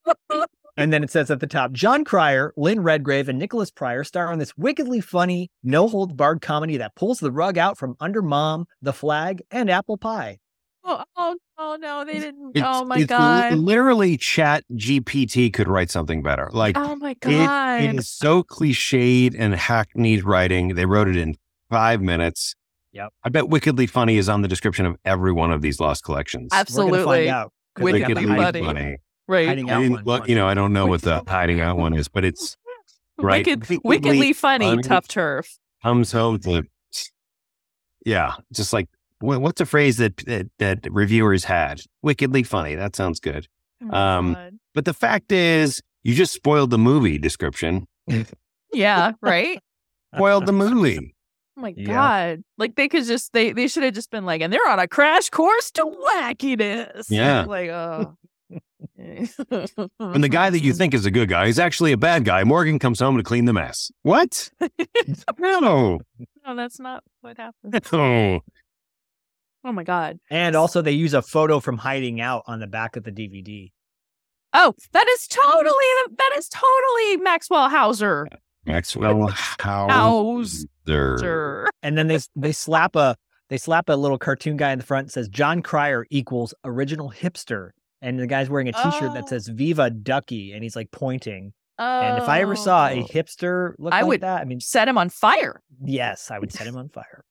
[0.76, 4.32] And then it says at the top, Jon Cryer, Lynn Redgrave, and Nicholas Pryor star
[4.32, 8.20] in this wickedly funny, no holds barred comedy that pulls the rug out from under
[8.20, 10.40] Mom, The Flag, and Apple Pie.
[10.84, 12.50] Oh, oh, oh no, they didn't.
[12.56, 13.54] It's- oh my it's God.
[13.54, 16.50] Literally, Chat GPT could write something better.
[16.52, 17.82] Like oh my it, God.
[17.82, 20.74] it is so cliched and hackneyed writing.
[20.74, 21.36] They wrote it in
[21.70, 22.54] five minutes.
[22.92, 23.12] Yep.
[23.24, 26.50] I bet Wickedly Funny is on the description of every one of these lost collections.
[26.52, 26.98] We're Absolutely.
[26.98, 27.52] gonna find out.
[27.74, 28.96] 'cause they got the Wickedly hiding- funny.
[29.26, 29.48] right.
[29.48, 30.04] Hiding I out didn't one.
[30.04, 32.56] look, you know, I don't know what the hiding out one is, but it's
[33.18, 33.44] right.
[33.44, 34.82] Wicked, Wickedly wickedly funny, funny.
[34.82, 35.58] tough turf.
[35.82, 36.62] comes home to,
[38.06, 38.93] yeah, just like what,
[39.24, 41.80] what's a phrase that, that that reviewers had?
[42.02, 42.74] Wickedly funny.
[42.74, 43.46] That sounds good.
[43.82, 44.52] Oh Um, God.
[44.74, 47.86] But the fact is, you just spoiled the movie description.
[48.72, 49.58] yeah, right.
[50.14, 51.14] Spoiled the movie.
[51.56, 51.86] Oh my Yeah.
[51.86, 52.42] god!
[52.58, 54.86] Like they could just they they should have just been like, and they're on a
[54.88, 57.06] crash course to wackiness.
[57.08, 57.44] Yeah.
[57.48, 58.16] like oh.
[58.98, 62.44] And the guy that you think is a good guy is actually a bad guy.
[62.44, 63.90] Morgan comes home to clean the mess.
[64.02, 64.50] What?
[65.38, 66.00] no.
[66.46, 67.80] no, that's not what happened.
[67.92, 68.40] No.
[69.64, 70.18] Oh my god!
[70.30, 73.72] And also, they use a photo from hiding out on the back of the DVD.
[74.52, 75.84] Oh, that is totally
[76.18, 78.28] that is totally Maxwell Hauser.
[78.66, 79.28] Maxwell
[80.86, 81.68] Hauser.
[81.82, 83.16] And then they they slap a
[83.48, 87.10] they slap a little cartoon guy in the front that says Jon Cryer equals original
[87.10, 87.70] hipster.
[88.02, 89.14] And the guy's wearing a T-shirt Oh.
[89.14, 91.52] that says "Viva Ducky," and he's like pointing.
[91.78, 92.00] Oh.
[92.00, 93.04] And if I ever saw a Oh.
[93.04, 95.62] hipster look I like would- that, I mean, set him on fire.
[95.82, 97.24] yes, I would set him on fire.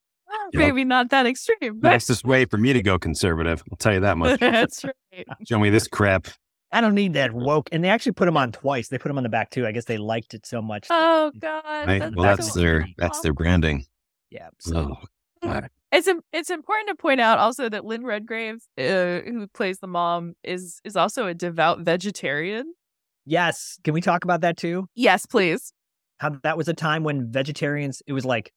[0.54, 0.60] Yep.
[0.60, 3.64] Maybe not that extreme, but Fastest way for me to go conservative.
[3.72, 4.40] I'll tell you that much.
[4.40, 5.26] that's right.
[5.48, 6.28] Show me this crap.
[6.72, 7.70] I don't need that woke.
[7.72, 8.88] And they actually put him on twice.
[8.90, 9.66] They put him on the back too.
[9.68, 10.88] I guess they liked it so much.
[10.90, 11.64] Oh God!
[11.88, 12.00] Right?
[12.00, 13.86] that- Well, that's so their that's their branding.
[14.32, 14.50] yeah.
[14.60, 14.96] So
[15.44, 18.84] Oh, It's im- it's important to point out also that Lynn Redgrave, uh,
[19.30, 22.74] who plays the mom, is is also a devout vegetarian.
[23.26, 24.88] yes, can we talk about that too?
[24.96, 25.74] Yes, please.
[26.20, 28.02] How that was a time when vegetarians.
[28.08, 28.52] It was like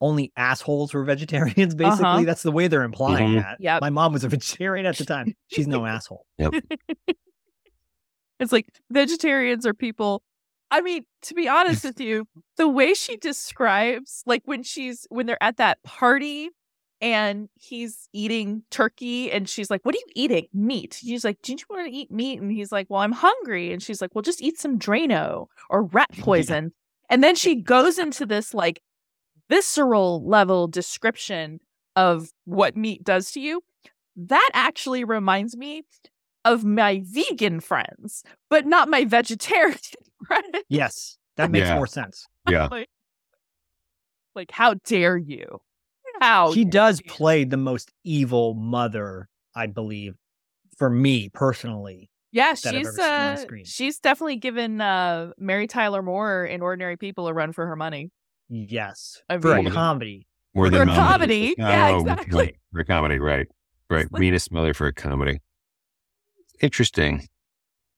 [0.00, 1.74] only assholes were vegetarians.
[1.74, 2.22] Basically, Uh-huh.
[2.24, 3.42] that's the way they're implying Mhm.
[3.42, 3.56] that.
[3.60, 3.80] Yep.
[3.82, 5.34] My mom was a vegetarian at the time.
[5.48, 6.26] She's no asshole.
[8.38, 10.22] It's like vegetarians are people.
[10.70, 15.26] I mean, to be honest with you, the way she describes, like when she's when
[15.26, 16.48] they're at that party
[17.02, 20.46] and he's eating turkey and she's like, What are you eating?
[20.54, 20.98] Meat.
[21.02, 22.40] She's like, Didn't you want to eat meat?
[22.40, 23.72] And he's like, Well, I'm hungry.
[23.72, 26.72] And she's like, Well, just eat some Drano or rat poison.
[27.10, 28.80] And then she goes into this like
[29.50, 31.60] visceral level description
[31.96, 33.62] of what meat does to you.
[34.16, 35.82] That actually reminds me
[36.44, 39.76] of my vegan friends, but not my vegetarian
[40.26, 40.64] friends.
[40.68, 41.74] Yes, that makes Yeah.
[41.74, 42.26] more sense.
[42.48, 42.68] Yeah.
[42.70, 42.88] like,
[44.34, 45.60] like, how dare you?
[46.20, 47.10] How she does you.
[47.10, 50.14] play the most evil mother, I believe,
[50.76, 52.10] for me personally.
[52.32, 56.96] Yeah, she's ever seen on uh, she's definitely given uh, Mary Tyler Moore in Ordinary
[56.96, 58.10] People a run for her money.
[58.50, 60.26] Yes, I for a mean- comedy.
[60.54, 61.00] More For than a Mother.
[61.00, 61.54] comedy.
[61.56, 62.38] Yeah, Oh, exactly.
[62.38, 63.46] right, For a comedy, right.
[63.88, 64.10] Right.
[64.12, 65.38] like- Venus Miller for a comedy.
[66.60, 67.28] Interesting.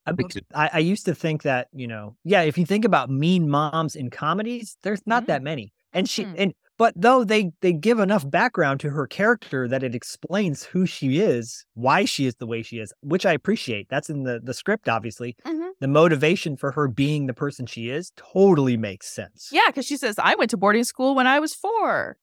[0.06, 0.12] I,
[0.54, 2.42] I, I used to think that you know, yeah.
[2.42, 5.26] If you think about mean moms in comedies, there's not Mhm.
[5.28, 6.34] that many, and she Mhm.
[6.38, 10.84] and but though they they give enough background to her character that it explains who
[10.86, 13.86] she is, why she is the way she is, which I appreciate.
[13.88, 15.36] That's in the the script, obviously.
[15.46, 15.70] Mhm.
[15.80, 19.48] The motivation for her being the person she is totally makes sense.
[19.52, 22.16] Yeah, because she says I went to boarding school when I was four,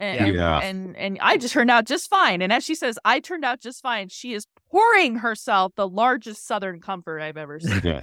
[0.00, 0.26] and Yeah.
[0.26, 0.58] and, Yeah.
[0.68, 2.42] and and I just turned out just fine.
[2.42, 4.08] And as she says, I turned out just fine.
[4.08, 7.80] She is pouring herself the largest Southern comfort I've ever seen.
[7.84, 8.02] Yeah.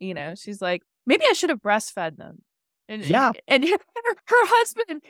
[0.00, 2.42] you know, she's like, maybe I should have breastfed them.
[2.90, 3.32] And Yeah.
[3.48, 5.02] and her, her husband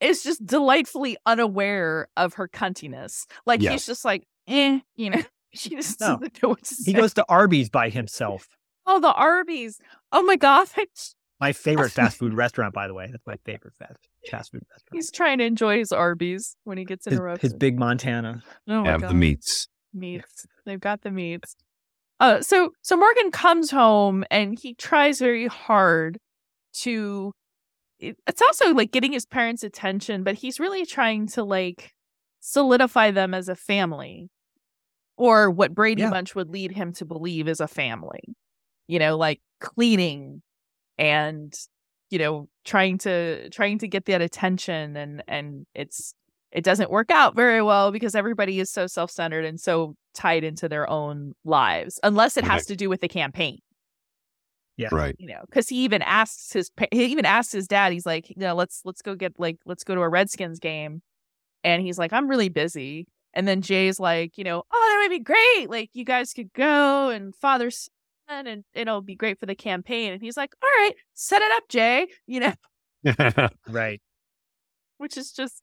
[0.00, 3.26] is just delightfully unaware of her cuntiness.
[3.44, 3.72] Like Yes.
[3.72, 5.22] he's just like, eh, you know.
[5.56, 6.16] She just No.
[6.16, 6.90] doesn't know what to say.
[6.90, 8.48] He goes to Arby's by himself.
[8.86, 9.78] oh, the Arby's.
[10.10, 10.66] Oh my god,
[11.40, 13.06] My favorite fast food restaurant, by the way.
[13.08, 14.94] That's my favorite fast fast food restaurant.
[14.94, 17.42] he's trying to enjoy his Arby's when he gets His, interrupted.
[17.42, 18.42] his big Montana.
[18.68, 19.10] oh my Have god.
[19.10, 19.68] the meats.
[19.92, 20.44] meats.
[20.66, 21.54] They've got the meats.
[22.18, 26.18] Uh, so so Morgan comes home and he tries very hard
[26.82, 27.32] to.
[28.00, 31.92] Eh, it's also like getting his parents' attention, but he's really trying to like
[32.40, 34.28] solidify them as a family,
[35.16, 36.10] or what Brady Yeah.
[36.10, 38.22] Bunch would lead him to believe is a family.
[38.88, 40.42] You know, like cleaning
[40.98, 41.52] and
[42.10, 46.14] you know trying to trying to get that attention and and it's
[46.52, 50.68] it doesn't work out very well because everybody is so self-centered and so tied into
[50.68, 53.58] their own lives unless it has to do with the campaign
[54.90, 55.14] Right.
[55.18, 58.36] you know because he even asks his he even asks his dad he's like you
[58.38, 61.02] know let's let's go get like let's go to a redskins game.
[61.62, 63.06] And he's like i'm really busy.
[63.32, 65.70] And then jay's like you know oh that would be great.
[65.70, 67.88] Like you guys could go and father son
[68.28, 70.12] and it'll be great for the campaign.
[70.12, 72.54] And he's like all right set it up jay you know?
[73.68, 74.00] Right.
[74.98, 75.62] which is just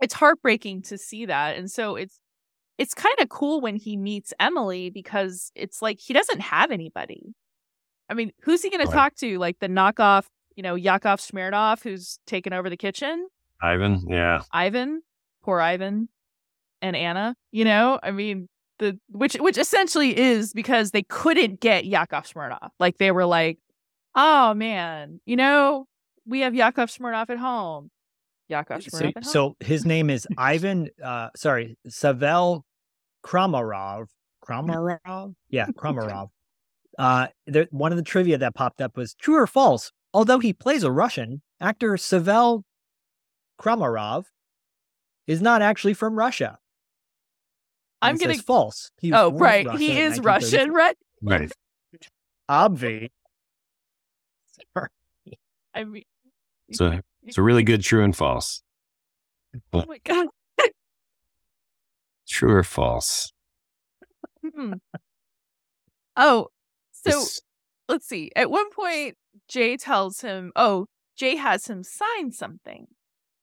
[0.00, 1.56] it's heartbreaking to see that.
[1.56, 2.20] And so it's
[2.78, 7.34] it's kind of cool when he meets emily because it's like he doesn't have anybody
[8.08, 8.86] i mean who's he going Right.
[8.86, 10.24] to talk to like the knockoff
[10.56, 13.28] you know yakov smirnoff who's taken over the kitchen
[13.62, 14.04] Ivan.
[14.08, 14.42] Yeah.
[14.52, 15.02] ivan
[15.42, 16.08] poor ivan
[16.82, 21.84] and anna you know i mean the which which essentially is because they couldn't get
[21.84, 23.58] yakov smirnoff like they were like
[24.14, 25.86] oh man you know
[26.26, 27.90] we have yakov smirnoff at home
[28.48, 30.88] yakov So, at home so his name is Ivan.
[31.02, 32.62] Uh, sorry, Savel
[33.24, 34.06] Kramarov.
[34.46, 35.34] Kramarov.
[35.50, 36.28] Yeah, Kramarov.
[36.98, 39.92] Uh, there, one of the trivia that popped up was true or false.
[40.12, 42.64] Although he plays a Russian, actor Savel
[43.60, 44.24] Kramarov
[45.26, 46.58] is not actually from Russia.
[48.02, 48.40] I'm It says getting.
[48.42, 48.90] false.
[49.00, 49.66] He Oh, right.
[49.66, 50.96] Russia He is Russian, right?
[51.22, 51.52] Right.
[52.50, 53.10] Obvi.
[55.74, 56.02] I mean,
[56.72, 58.62] So it's a really good true and false.
[59.72, 60.26] oh my god.
[62.28, 63.32] True or false?
[64.54, 64.74] Hmm.
[66.16, 66.48] oh,
[67.06, 67.24] so
[67.88, 68.30] let's see.
[68.36, 69.16] At one point,
[69.48, 72.86] Jay tells him, "Oh, Jay has him sign something,"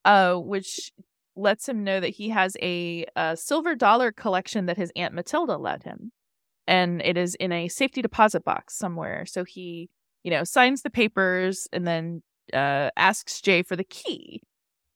[0.03, 0.91] uh, which
[1.35, 5.57] lets him know that he has a, a silver dollar collection that his aunt Matilda
[5.57, 6.11] led him,
[6.67, 9.25] and it is in a safety deposit box somewhere.
[9.25, 9.89] So he,
[10.23, 14.41] you know, signs the papers and then uh, asks Jay for the key,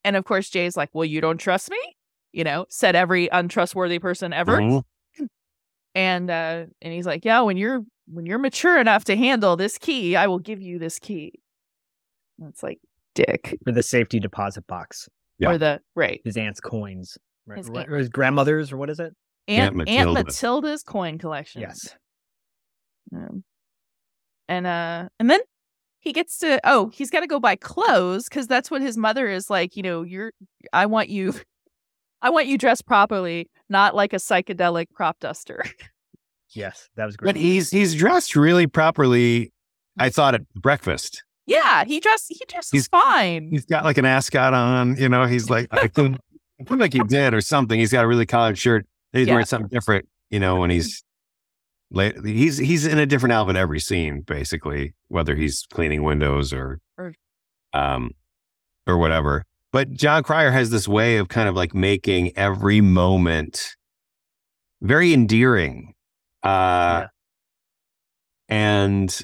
[0.04, 1.96] and of course, Jay's like, "Well, you don't trust me."
[2.32, 4.84] You know, said every untrustworthy person ever Mhm.
[5.96, 9.78] and uh and he's like yeah when you're when you're mature enough to handle this
[9.78, 11.34] key i will give you this key.
[12.40, 12.80] And it's like
[13.16, 13.58] dick.
[13.66, 15.50] For the safety deposit box, Yeah.
[15.50, 16.22] or the right.
[16.24, 17.58] His aunt's coins, right?
[17.58, 19.14] His Or aunt- or his grandmother's, or what is it?
[19.48, 20.84] aunt, Aunt aunt, matilda's.
[20.84, 21.62] Coin collection.
[21.62, 21.96] Yes.
[23.14, 23.44] Um,
[24.48, 25.40] and uh and then
[26.00, 29.28] he gets to oh he's got to go buy clothes because that's what his mother
[29.28, 30.32] is like you know you're
[30.72, 31.34] i want you
[32.22, 35.64] i want you dressed properly not like a psychedelic crop duster
[36.56, 37.28] Yes, that was great.
[37.30, 39.52] But he's he's dressed really properly.
[39.98, 41.24] I thought at breakfast.
[41.46, 44.96] yeah he dressed he dresses He's- fine He's got like an ascot on.
[44.98, 46.16] You know, he's like I feel,
[46.60, 47.80] I feel like he did or something.
[47.80, 48.86] He's got a really collared shirt.
[49.14, 49.34] He's Yeah.
[49.34, 50.08] wearing something different.
[50.30, 51.04] You know, when he's
[51.92, 56.80] late, he's he's in a different outfit every scene, basically, whether he's cleaning windows or
[56.98, 57.14] Or-
[57.74, 58.12] um
[58.88, 59.46] or whatever.
[59.72, 63.76] But Jon Cryer has this way of kind of like making every moment
[64.82, 65.94] very endearing.
[66.44, 66.48] Uh,
[67.02, 67.08] Yeah.
[68.48, 69.22] And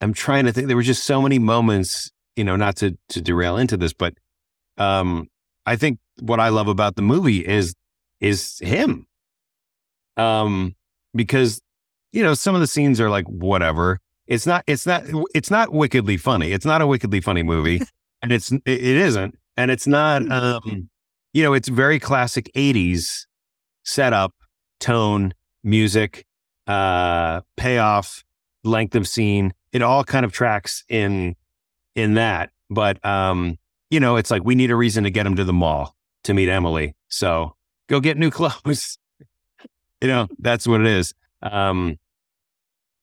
[0.00, 0.66] I'm trying to think.
[0.68, 4.14] There were just so many moments, you know, not to to derail into this, but
[4.76, 5.28] um,
[5.64, 7.74] I think what I love about the movie is
[8.20, 9.06] is him.
[10.16, 10.74] Um,
[11.14, 11.60] because
[12.12, 13.98] you know some of the scenes are like whatever.
[14.26, 14.64] It's not.
[14.66, 15.04] It's not.
[15.34, 16.52] It's not wickedly funny.
[16.52, 17.80] It's not a wickedly funny movie,
[18.22, 20.30] and it's it, it isn't, and it's not.
[20.30, 20.90] Um,
[21.32, 23.26] you know, it's very classic '80s
[23.84, 24.32] setup,
[24.80, 25.32] tone,
[25.66, 26.24] music,
[26.66, 28.24] uh, payoff,
[28.64, 29.52] length of scene.
[29.72, 31.36] It all kind of tracks in
[31.94, 32.50] in that.
[32.70, 33.58] But um,
[33.90, 35.94] you know, it's like we need a reason to get him to the mall
[36.24, 36.94] to meet Emily.
[37.08, 37.54] So
[37.88, 38.98] go get new clothes.
[40.00, 41.12] you know, that's what it is.
[41.42, 41.98] Um,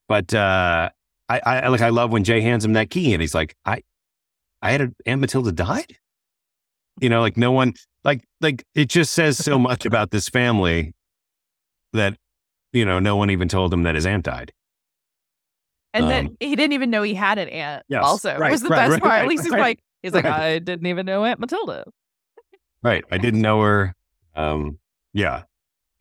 [0.08, 0.90] but uh,
[1.30, 3.84] I, I like I love when Jay hands him that key and he's like, I
[4.62, 5.98] I had a Aunt Matilda died.
[7.02, 10.94] You know, like no one like like it just says so much about this family
[11.94, 12.18] that
[12.74, 14.52] you know no one even told him that his aunt died.
[15.94, 17.86] And then Um, he didn't even know he had an aunt.
[17.88, 19.22] Yes, also, right, was the right, best right, part.
[19.22, 20.26] At least he's right, like, he's like.
[20.26, 21.86] I didn't even know Aunt Matilda.
[22.82, 23.04] Right.
[23.12, 23.94] I didn't know her.
[24.36, 24.80] Um,
[25.14, 25.44] yeah.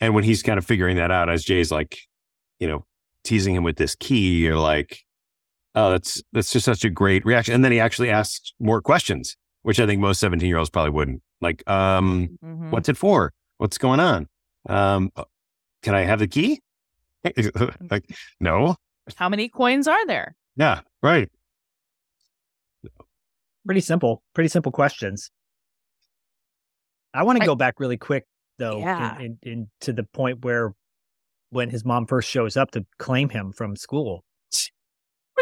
[0.00, 1.98] And when he's kind of figuring that out, as Jay's like,
[2.58, 2.84] you know,
[3.22, 4.98] teasing him with this key, you're like,
[5.74, 7.54] oh, that's that's just such a great reaction.
[7.54, 10.90] And then he actually asks more questions, which I think most 17 year olds probably
[10.90, 11.22] wouldn't.
[11.42, 12.70] Like, um, Mhm.
[12.70, 13.32] what's it for?
[13.58, 14.26] What's going on?
[14.68, 15.10] Um,
[15.82, 16.60] can I have the key?
[17.24, 17.86] Mm-hmm.
[17.88, 18.04] like,
[18.40, 18.74] no.
[19.14, 20.34] How many coins are there?
[20.56, 20.80] Yeah.
[21.02, 21.28] Right.
[23.64, 24.22] Pretty simple.
[24.34, 25.30] Pretty simple questions.
[27.14, 28.24] I want to I- go back really quick
[28.58, 29.18] though, Yeah.
[29.18, 30.72] in, in, in to the point where
[31.50, 34.24] when his mom first shows up to claim him from school.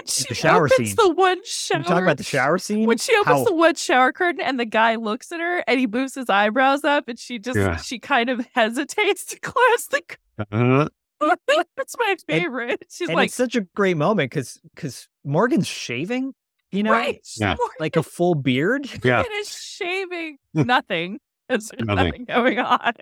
[0.01, 0.97] When she The shower opens scene.
[0.97, 1.79] the one shower.
[1.79, 2.87] you talk about the shower scene?
[2.87, 5.79] when she opens How- the one shower curtain and the guy looks at her and
[5.79, 7.77] he moves his eyebrows up and she just Yeah.
[7.77, 10.89] she kind of hesitates to close the curtain.
[11.21, 11.37] Uh-huh.
[11.77, 12.83] That's my favorite.
[12.91, 16.33] She's and like, it's such a great moment because because Morgan's shaving,
[16.73, 17.57] you know, right, Yeah.
[17.81, 18.89] like a full beard.
[19.05, 19.17] Yeah.
[19.17, 21.19] Morgan is shaving nothing.
[21.49, 21.87] There's Nothing.
[22.07, 22.93] nothing going on.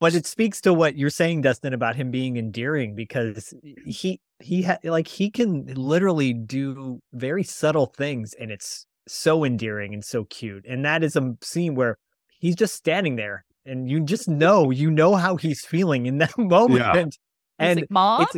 [0.00, 3.52] But it speaks to what you're saying, Dustin, about him being endearing because
[3.84, 9.92] he he ha- like he can literally do very subtle things, and it's so endearing
[9.94, 10.64] and so cute.
[10.68, 11.98] And that is a scene where
[12.38, 16.38] he's just standing there, and you just know you know how he's feeling in that
[16.38, 17.16] moment.
[17.58, 18.36] He's And like, Mom, it's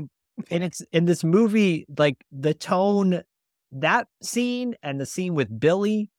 [0.50, 3.22] and it's in this movie like the tone
[3.72, 6.10] that scene and the scene with Billy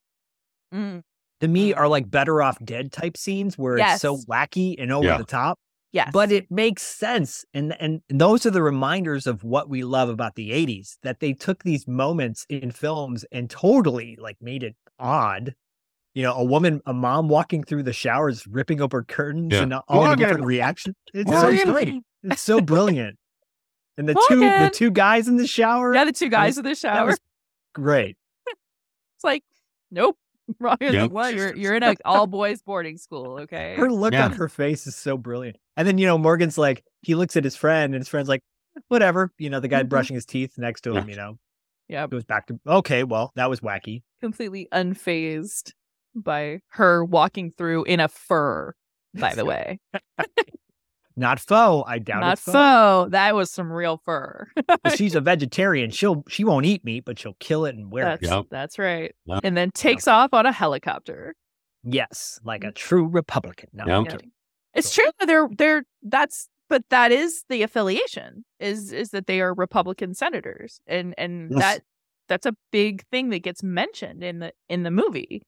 [0.73, 1.03] Mm,
[1.41, 1.77] to me mm.
[1.77, 5.17] are like better off dead type scenes where it's so wacky and over Yeah.
[5.17, 5.59] the top
[5.91, 10.07] yes, but it makes sense and and those are the reminders of what we love
[10.07, 14.75] about the 80s that they took these moments in films and totally like made it
[14.99, 15.53] odd.
[16.13, 19.63] You know a woman a mom walking through the showers ripping open curtains Yeah.
[19.63, 22.01] and all the different reactions it's so great.
[22.23, 23.17] It's so brilliant.
[23.97, 26.69] And the two the two guys in the shower yeah, the two guys in the
[26.69, 27.07] that shower.
[27.07, 27.19] was
[27.73, 28.17] great.
[28.47, 29.43] It's like,
[29.91, 30.17] nope.
[30.59, 30.77] Wrong.
[30.81, 31.01] It's Yep.
[31.03, 33.75] like, well, you're you're in a all boys boarding school, okay?
[33.75, 34.25] her look Yeah.
[34.25, 37.43] on her face is so brilliant and then you know morgan's like he looks at
[37.43, 38.41] his friend and his friend's like
[38.89, 39.89] whatever you know the guy Mhm.
[39.89, 41.11] brushing his teeth next to him Yeah.
[41.11, 41.37] you know
[41.87, 45.71] Yeah, goes back to okay well that was wacky completely unfazed
[46.15, 48.73] by her walking through in a fur.
[49.13, 49.79] By the way,
[51.15, 52.21] not faux i doubt it.
[52.25, 52.53] not it's faux.
[52.53, 53.07] so.
[53.09, 54.47] That was some real fur.
[54.95, 58.23] She's a vegetarian she'll she won't eat meat but she'll kill it and wear That's
[58.23, 58.45] it Yep.
[58.49, 59.13] that's right.
[59.25, 59.41] Yep.
[59.43, 61.35] And then takes off on a helicopter.
[61.83, 62.75] yes like a mm.
[62.75, 64.31] true republican no I'm kidding
[64.73, 65.27] It's So- true.
[65.27, 70.79] They're they're that's but that is the affiliation is is that they are Republican senators
[70.87, 71.59] and and Yes.
[71.59, 71.81] that
[72.29, 75.41] that's a big thing that gets mentioned in the in the movie.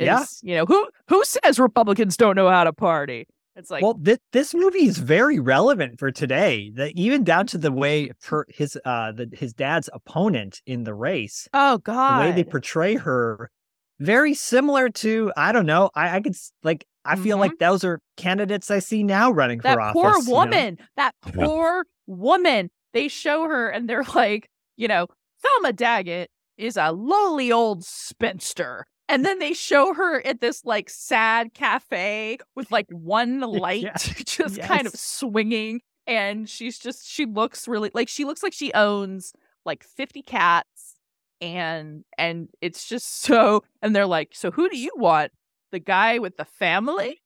[0.00, 0.24] Is, Yeah.
[0.42, 3.28] you know who who says Republicans don't know how to party?
[3.58, 7.58] It's like well this, this movie is very relevant for today that even down to
[7.58, 12.20] the way her his uh the, his dad's opponent in the race oh God, the
[12.20, 13.50] way they portray her
[13.98, 17.40] very similar to i don't know i, I could like i feel Mhm.
[17.40, 20.32] like those are candidates i see now running that for office poor you know?
[20.32, 22.70] woman, that poor woman.
[22.94, 25.06] They show her and they're like, you know,
[25.42, 28.86] Thelma Daggett is a lowly old spinster.
[29.08, 33.92] And then they show her at this like sad cafe with like one light Yeah.
[34.24, 35.80] just kind of swinging.
[36.06, 39.32] And she's just, she looks really like she looks like she owns
[39.64, 40.96] like 50 cats.
[41.40, 45.32] And, and it's just so, and they're like, so who do you want?
[45.70, 47.20] The guy with the family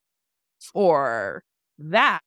[0.75, 1.45] or
[1.79, 2.21] that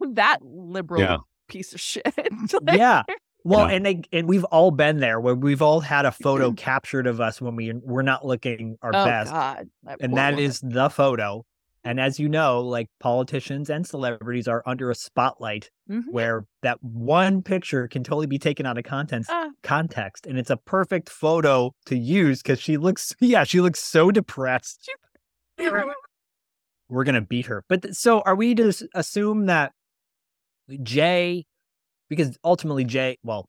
[0.00, 1.16] that liberal Yeah.
[1.48, 2.02] piece of shit.
[2.62, 3.02] Like, yeah
[3.44, 7.06] well and they and we've all been there where we've all had a photo captured
[7.06, 9.68] of us when we we're not looking our oh best God.
[9.84, 10.44] that and that woman.
[10.44, 11.44] is the photo
[11.84, 16.04] And as you know, like politicians and celebrities are under a spotlight Mhm.
[16.12, 20.48] where that one picture can totally be taken out of context Ah, context and it's
[20.50, 24.88] a perfect photo to use because she looks yeah she looks so depressed
[26.88, 29.72] we're gonna beat her but th- so are we to assume that
[30.82, 31.44] jay
[32.12, 33.48] because ultimately jay well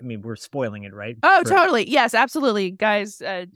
[0.00, 1.88] i mean we're spoiling it right Oh, For- totally.
[1.90, 2.70] Yes, absolutely.
[2.70, 3.46] Guys, uh,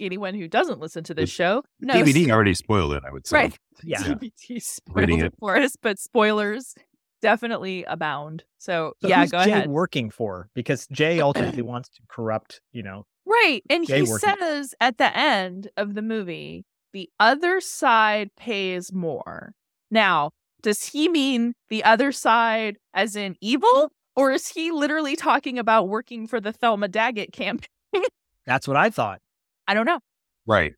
[0.00, 1.96] anyone who doesn't listen to this show knows.
[2.06, 3.36] DVD already spoiled it, I would say.
[3.36, 3.58] Right.
[3.84, 5.34] yeah DVD spoiled Reading it it.
[5.40, 6.74] for us, but spoilers
[7.22, 8.44] definitely abound.
[8.58, 9.68] So, so yeah, who's go jay ahead.
[9.70, 13.62] working for because jay ultimately wants to corrupt you know Right.
[13.68, 14.34] And Jay he working.
[14.38, 19.52] says at the end of the movie, the other side pays more.
[19.90, 20.30] Now,
[20.62, 23.90] does he mean the other side as in evil?
[24.16, 27.68] Or is he literally talking about working for the Thelma Daggett campaign?
[28.46, 29.20] that's what i thought
[29.68, 29.98] I don't know.
[30.46, 30.74] Right.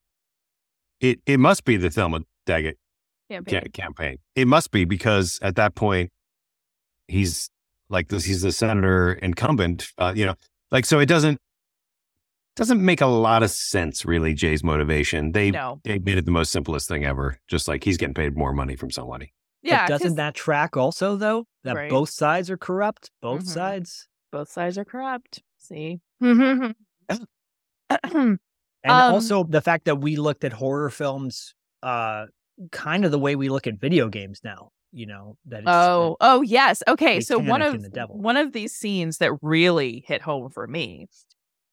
[1.01, 2.79] It it must be the Thelma Daggett
[3.31, 3.61] Campaign.
[3.63, 4.17] ca- campaign.
[4.35, 6.11] It must be because at that point
[7.07, 7.51] he's
[7.91, 8.25] like this.
[8.25, 9.93] He's the senator incumbent.
[9.99, 10.35] Uh, you know,
[10.71, 10.99] like so.
[10.99, 11.39] It doesn't
[12.57, 14.33] doesn't make a lot of sense, really.
[14.35, 15.33] Jay's motivation.
[15.33, 15.81] They No.
[15.85, 17.39] they made it the most simplest thing ever.
[17.47, 19.33] Just like he's getting paid more money from somebody.
[19.63, 19.89] Yeah.
[19.89, 21.89] but doesn't that track also though that Right.
[21.89, 23.53] both sides are corrupt both Mhm.
[23.53, 25.43] sides both sides are corrupt.
[25.59, 26.01] See?
[28.85, 32.27] And Um, also the fact that we looked at horror films uh
[32.73, 36.17] kind of the way we look at video games now, you know, that it's Oh,
[36.21, 36.83] oh yes.
[36.89, 41.07] Okay, so one of one of these scenes that really hit home for me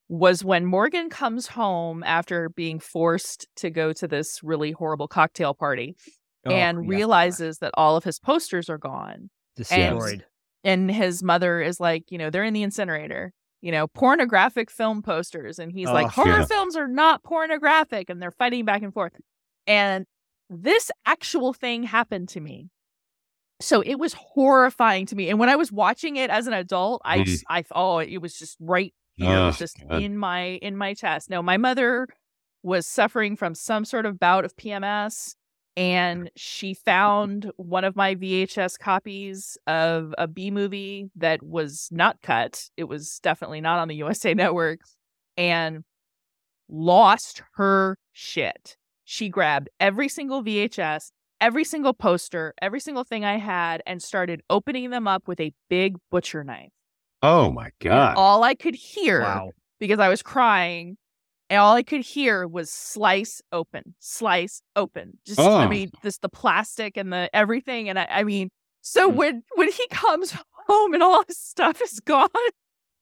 [0.09, 5.53] was when Morgan comes home after being forced to go to this really horrible cocktail
[5.53, 5.95] party
[6.45, 9.29] oh, and yeah, realizes that all of his posters are gone.
[9.55, 10.25] destroyed.
[10.63, 13.31] And his mother is like, you know, they're in the incinerator.
[13.61, 15.57] You know, pornographic film posters.
[15.57, 16.45] And he's like, Oh, horror yeah.
[16.45, 18.09] films are not pornographic.
[18.11, 19.13] And they're fighting back and forth.
[19.65, 20.05] And
[20.51, 22.69] this actual thing happened to me.
[23.61, 25.29] So it was horrifying to me.
[25.29, 27.41] And when I was watching it as an adult, I, Mm.
[27.49, 29.31] I, oh, it was just right here.
[29.35, 30.01] it was Oh, just God.
[30.03, 31.29] in my, in my chest.
[31.31, 32.07] No, my mother
[32.61, 35.35] was suffering from some sort of bout of PMS
[35.77, 42.21] and she found one of my VHS copies of a B movie that was not
[42.21, 42.69] cut.
[42.77, 44.79] It was definitely not on the USA Network
[45.37, 45.83] and
[46.69, 48.77] lost her shit.
[49.03, 54.41] She grabbed every single VHS, every single poster, every single thing I had, and started
[54.49, 56.71] opening them up with a big butcher knife.
[57.21, 58.13] Oh my And god!
[58.17, 59.51] all I could hear Wow.
[59.79, 60.97] because I was crying.
[61.49, 65.19] And all I could hear was slice open, slice open.
[65.25, 65.67] Just I Oh.
[65.67, 67.87] mean, this the plastic and the everything.
[67.89, 68.49] And I, I mean,
[68.81, 69.15] so Mm.
[69.15, 70.35] when when he comes
[70.67, 72.29] home and all his stuff is gone,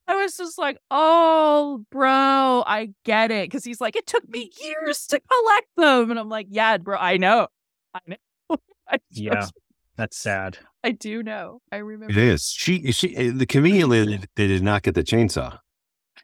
[0.07, 3.49] I was just like, oh, bro, I get it.
[3.49, 6.11] Cause he's like, it took me years to collect them.
[6.11, 7.47] And I'm like, yeah, bro, I know.
[7.93, 8.17] I know.
[8.89, 9.35] I Yeah.
[9.35, 9.53] just-
[9.95, 10.57] That's sad.
[10.83, 11.61] I do know.
[11.71, 12.11] I remember.
[12.11, 12.49] It is.
[12.49, 15.59] She she uh, the they- they did not get the chainsaw.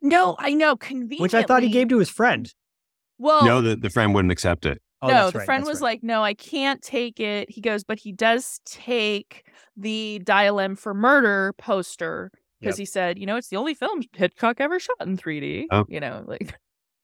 [0.01, 0.75] No, I know.
[0.75, 1.19] Conveniently.
[1.23, 2.51] Which I thought he gave to his friend.
[3.17, 4.81] Well, no, the, the friend wouldn't accept it.
[5.01, 5.91] Oh, no, the right, friend was right.
[5.91, 9.45] like, "No, I can't take it." He goes, "But he does take
[9.77, 12.79] the Dial M for Murder poster because Yep.
[12.81, 15.67] he said, you know, it's the only film Hitchcock ever shot in 3D.
[15.71, 15.85] Oh.
[15.87, 16.41] You know, like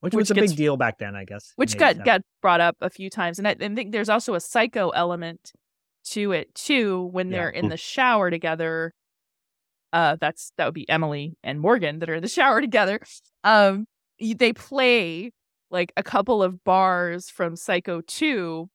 [0.00, 1.52] which, which was a gets- big deal back then, I guess.
[1.56, 4.40] which got got brought up a few times, and I, and think there's also a
[4.40, 5.52] psycho element
[6.10, 7.36] to it too when Yeah.
[7.38, 8.92] they're in the shower together.
[9.92, 13.00] Uh, that's that would be Emily and Morgan that are in the shower together.
[13.44, 13.86] Um,
[14.20, 15.32] they play
[15.70, 18.68] like a couple of bars from Psycho 2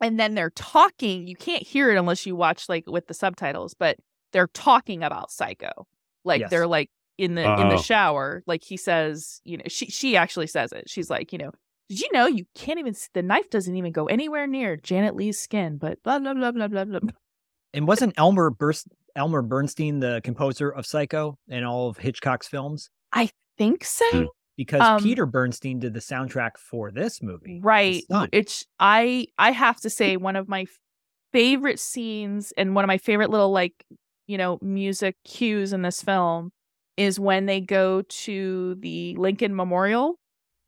[0.00, 1.26] and then they're talking.
[1.26, 3.96] You can't hear it unless you watch like with the subtitles, but
[4.32, 5.86] they're talking about Psycho.
[6.24, 6.50] Like Yes.
[6.50, 7.82] they're like in the in the Oh.
[7.82, 10.88] shower, like he says, you know, she she actually says it.
[10.88, 11.50] She's like, you know,
[11.88, 15.14] did you know you can't even s- the knife doesn't even go anywhere near Janet
[15.14, 17.00] Leigh's skin, but blah blah blah blah blah blah.
[17.74, 18.86] And wasn't Elmer Burst
[19.16, 22.90] Elmer Bernstein the composer of Psycho and all of Hitchcock's films?
[23.12, 24.04] I think so?
[24.10, 24.24] Hmm.
[24.56, 27.58] Because Um, Peter Bernstein did the soundtrack for this movie.
[27.62, 28.02] right
[28.32, 30.66] it's i i have to say one of my
[31.32, 33.72] favorite scenes and one of my favorite little like
[34.26, 36.52] you know music cues in this film
[36.98, 40.16] is when they go to the lincoln memorial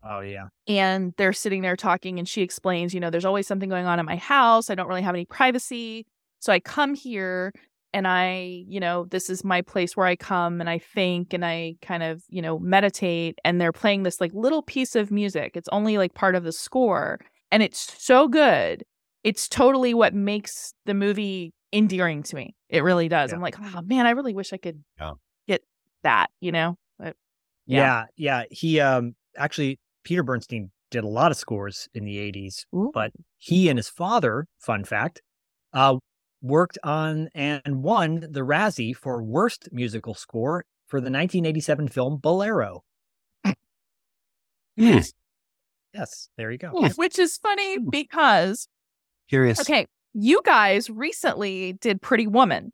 [0.02, 0.48] Oh yeah.
[0.66, 4.00] and they're sitting there talking and she explains you know there's always something going on
[4.00, 6.06] in my house i don't really have any privacy
[6.40, 7.52] so i come here
[7.94, 11.44] and i you know this is my place where i come and i think and
[11.44, 15.52] i kind of you know meditate and they're playing this like little piece of music
[15.54, 17.18] it's only like part of the score
[17.50, 18.82] and it's so good
[19.22, 23.36] it's totally what makes the movie endearing to me it really does Yeah.
[23.36, 25.12] i'm like oh man i really wish i could Yeah.
[25.48, 25.62] get
[26.02, 27.16] that you know but
[27.66, 28.04] Yeah.
[28.16, 28.40] Yeah.
[28.40, 32.90] yeah, He um actually Peter Bernstein did a lot of scores in the 80s, Ooh.
[32.94, 35.22] but he and his father, fun fact,
[35.72, 35.96] uh,
[36.44, 42.84] worked on and won the Razzie for worst musical score for the 1987 film Bolero.
[44.76, 44.98] Hmm.
[45.92, 46.70] Yes, there you go.
[46.70, 46.86] Hmm.
[46.96, 48.68] Which is funny because
[49.28, 49.60] Curious.
[49.60, 52.72] okay, you guys recently did Pretty Woman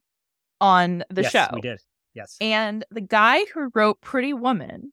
[0.60, 1.38] on the show.
[1.38, 1.54] yes, show.
[1.54, 1.80] we did.
[2.14, 2.36] Yes.
[2.40, 4.92] And the guy who wrote Pretty Woman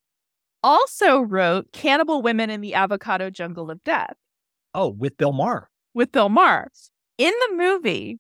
[0.62, 4.16] also wrote Cannibal Women in the Avocado Jungle of Death
[4.74, 5.70] oh, with Bill Maher.
[5.94, 6.70] with Bill Maher.
[7.18, 8.20] In the movie,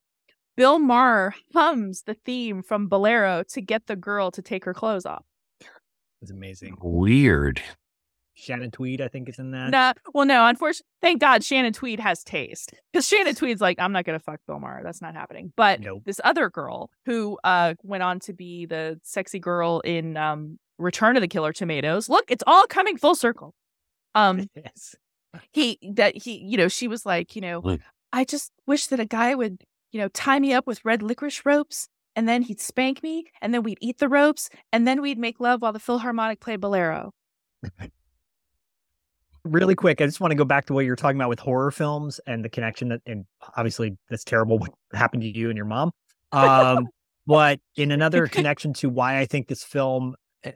[0.57, 5.05] Bill Maher hums the theme from Bolero to get the girl to take her clothes
[5.05, 5.23] off.
[6.19, 6.75] was amazing.
[6.81, 7.61] Weird.
[8.33, 9.71] Shannon Tweed, I think, is in that.
[9.71, 13.91] Nah, well, no, unfortunately, thank God Shannon Tweed has taste because Shannon Tweed's like, I'm
[13.91, 14.81] not gonna fuck Bill Maher.
[14.83, 15.53] That's not happening.
[15.55, 16.03] But Nope.
[16.05, 21.17] this other girl who uh went on to be the sexy girl in um Return
[21.17, 22.09] of the Killer Tomatoes.
[22.09, 23.55] Look, it's all coming full circle.
[24.13, 24.95] Um, Yes.
[25.51, 27.81] he that he, you know, she was like, you know, Look.
[28.13, 31.45] I just wish that a guy would, you know, tie me up with red licorice
[31.45, 31.87] ropes.
[32.15, 35.39] And then he'd spank me, and then we'd eat the ropes, and then we'd make
[35.39, 37.13] love while the Philharmonic played Bolero.
[39.51, 41.39] really quick, I just want to go back to what you were talking about with
[41.39, 43.25] horror films and the connection that, and
[43.55, 45.91] obviously that's terrible what happened to you and your mom.
[46.31, 46.87] Um,
[47.27, 50.15] but in another connection to why I think this film,
[50.45, 50.51] uh,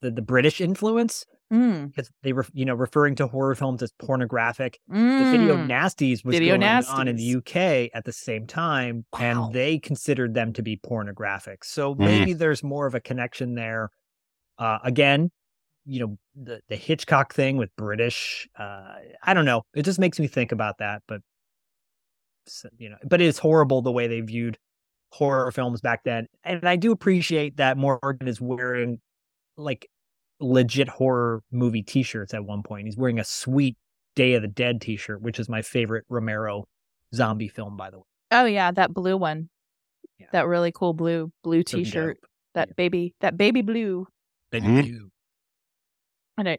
[0.00, 3.92] the the British influence, Mm, because they were, you know, referring to horror films as
[3.98, 4.78] pornographic.
[4.88, 5.66] The video mm.
[5.66, 9.18] nasties was Video going on in the UK at the same time, Wow.
[9.20, 11.64] and they considered them to be pornographic.
[11.64, 11.98] So Mm.
[11.98, 13.90] maybe there's more of a connection there.
[14.58, 15.30] Uh, again,
[15.86, 18.48] you know, the the Hitchcock thing with British.
[18.56, 18.94] Uh,
[19.24, 19.62] I don't know.
[19.74, 21.02] It just makes me think about that.
[21.08, 21.20] But
[22.78, 24.56] you know, but it's horrible the way they viewed
[25.12, 26.26] horror films back then.
[26.44, 29.00] And I do appreciate that Morgan is wearing
[29.56, 29.88] like
[30.40, 32.86] legit horror movie T-shirts at one point.
[32.86, 33.76] He's wearing a sweet
[34.16, 36.66] Day of the Dead T-shirt, which is my favorite Romero
[37.14, 38.04] zombie film, by the way.
[38.32, 39.48] Oh yeah, that blue one.
[40.18, 40.26] Yeah.
[40.32, 42.18] That really cool blue blue t-shirt.
[42.54, 42.74] That Yeah.
[42.76, 44.06] baby that baby blue.
[44.50, 44.82] Baby Mhm.
[44.82, 45.10] blue.
[46.38, 46.56] I know.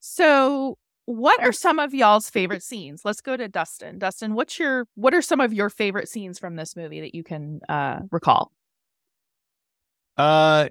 [0.00, 3.02] So, what are some of y'all's favorite scenes?
[3.04, 3.98] Let's go to Dustin.
[3.98, 7.22] Dustin, what's your what are some of your favorite scenes from this movie that you
[7.22, 8.52] can uh recall?
[10.16, 10.68] Uh,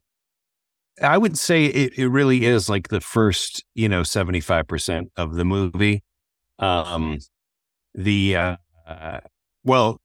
[1.02, 5.46] I would say it, it really is like the first, you know, 75% of the
[5.46, 6.04] movie.
[6.60, 7.20] Um,
[7.94, 8.56] the, uh,
[8.88, 9.20] uh
[9.64, 10.00] well,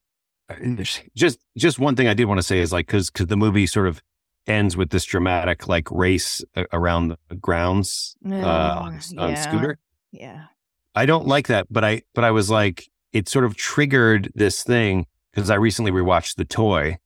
[1.15, 3.67] just, just one thing I did want to say is like, cause, cause the movie
[3.67, 4.03] sort of
[4.47, 9.79] ends with this dramatic like race around the grounds, uh, on, Mm, on scooter.
[10.13, 10.47] Yeah.
[10.95, 14.63] I don't like that, but I but I was like, it sort of triggered this
[14.63, 16.99] thing because I recently rewatched The Toy,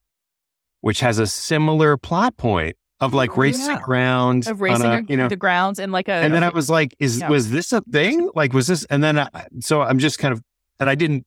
[0.80, 3.82] which has a similar plot point of like racing yeah.
[3.86, 5.28] around, Of racing a, you know.
[5.28, 7.28] the grounds and like a And then I was like, is Yeah.
[7.28, 8.30] was this a thing?
[8.34, 8.84] Like, was this?
[8.84, 9.28] And then I,
[9.60, 10.42] so I'm just kind of,
[10.80, 11.26] and I didn't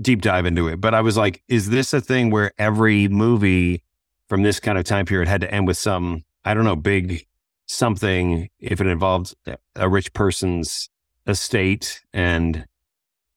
[0.00, 3.82] deep dive into it, but I was like, is this a thing where every movie
[4.28, 7.26] from this kind of time period had to end with some, I don't know, big
[7.66, 9.34] something if it involved
[9.74, 10.88] a rich person's
[11.26, 12.66] estate and,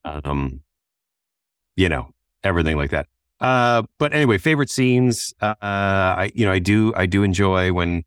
[0.04, 0.62] um,
[1.76, 2.12] you know,
[2.44, 3.08] everything like that.
[3.40, 5.34] Uh, but anyway, favorite scenes.
[5.42, 8.04] Uh, I, you know, I do, I do enjoy when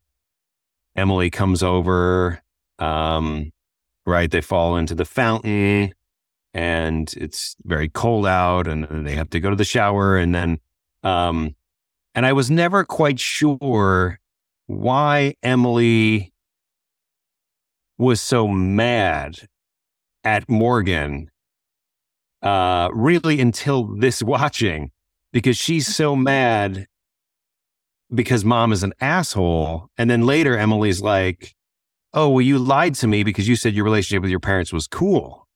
[0.95, 2.41] Emily comes over.
[2.79, 3.51] Um,
[4.05, 4.29] right.
[4.29, 5.93] They fall into the fountain
[6.53, 10.17] and it's very cold out and they have to go to the shower.
[10.17, 10.59] And then,
[11.01, 11.55] um,
[12.13, 14.19] and I was never quite sure
[14.67, 16.33] why Emily
[17.97, 19.47] was so mad
[20.23, 21.29] at Morgan,
[22.41, 24.91] uh, really until this watching,
[25.33, 26.87] because she's so mad
[28.13, 29.89] because mom is an asshole.
[29.97, 31.53] And then later, Emily's like,
[32.13, 34.87] Oh, well, you lied to me because you said your relationship with your parents was
[34.87, 35.47] cool.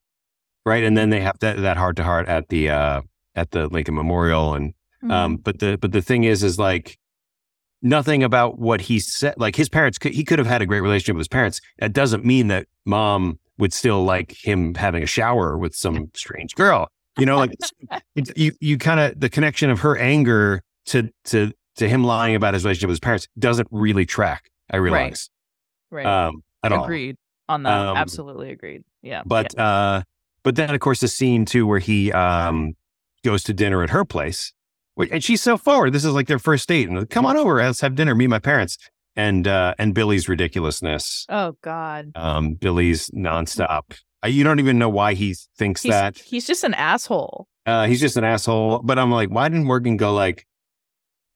[0.65, 0.84] Right.
[0.84, 3.01] And then they have that, that heart to heart at the, uh,
[3.36, 4.53] at the Lincoln Memorial.
[4.55, 4.73] And,
[5.03, 5.11] Mm-hmm.
[5.11, 6.97] um, but the, but the thing is, is like
[7.84, 10.80] nothing about what he said, like his parents could, he could have had a great
[10.82, 11.61] relationship with his parents.
[11.78, 16.55] That doesn't mean that mom would still like him having a shower with some strange
[16.55, 16.89] girl.
[17.18, 17.55] You know, like
[18.15, 22.36] it's, you, you kind of, the connection of her anger to, to, to him lying
[22.36, 24.49] about his relationship with his parents doesn't really track.
[24.70, 25.30] I realize,
[25.91, 26.05] right.
[26.05, 26.84] um, at all.
[26.84, 27.15] agreed
[27.47, 27.72] on that.
[27.72, 28.84] Um, Absolutely agreed.
[29.01, 29.22] Yeah.
[29.26, 30.01] But uh
[30.43, 32.74] but then of course the scene too where he um
[33.24, 34.51] goes to dinner at her place.
[35.11, 35.93] And she's so forward.
[35.93, 36.89] This is like their first date.
[36.89, 38.78] And come on over, let's have dinner, meet my parents.
[39.15, 41.26] And uh and Billy's ridiculousness.
[41.30, 42.11] Oh God.
[42.15, 43.97] Um Billy's nonstop.
[44.28, 46.17] You don't even know why he thinks He's, that.
[46.17, 47.47] he's just an asshole.
[47.65, 48.80] Uh he's just an asshole.
[48.84, 50.45] But I'm like, why didn't Morgan go like,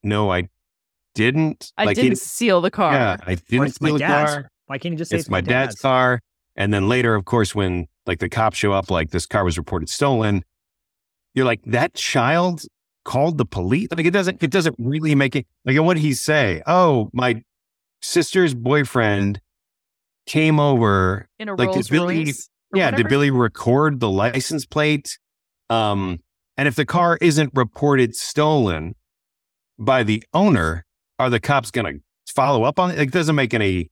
[0.04, 0.50] no, I
[1.16, 1.72] didn't.
[1.78, 2.94] I like didn't steal the car.
[2.94, 4.32] yeah, I didn't it's my steal the dad's.
[4.34, 4.52] car.
[4.68, 6.22] Why can't you just say It's, my dad's car.
[6.56, 9.58] And then later, of course, when like the cops show up, like this car was
[9.58, 10.44] reported stolen,
[11.34, 12.64] you're like, that child
[13.04, 13.88] called the police.
[13.96, 16.62] Like it doesn't, it doesn't really make it like what did he say?
[16.66, 17.44] Oh, my
[18.02, 19.42] sister's boyfriend
[20.26, 21.28] came over.
[21.40, 22.50] In a Like, did Rolls Billy- Royce.
[22.74, 23.04] Or Yeah, whatever?
[23.04, 25.18] did Billy record the license plate?
[25.70, 26.20] Um,
[26.58, 28.96] and if the car isn't reported stolen
[29.80, 30.86] by the owner,
[31.20, 31.86] are the cops going
[32.26, 33.00] to follow up on it?
[33.00, 33.90] It doesn't make any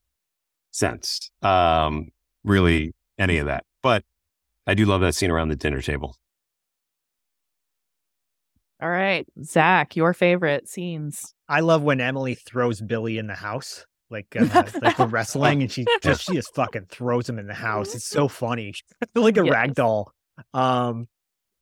[0.72, 1.32] sense.
[1.42, 2.10] Um,
[2.44, 3.64] really, any of that.
[3.82, 4.04] But
[4.68, 6.16] I do love that scene around the dinner table.
[8.82, 11.34] All right, Zach, your favorite scenes.
[11.50, 15.72] I love when Emily throws Billy in the house, like uh, like the wrestling, and
[15.72, 17.94] she just she just fucking throws him in the house.
[17.96, 18.74] It's so funny,
[19.16, 19.52] like a Yes.
[19.54, 20.12] rag doll.
[20.54, 21.08] Um,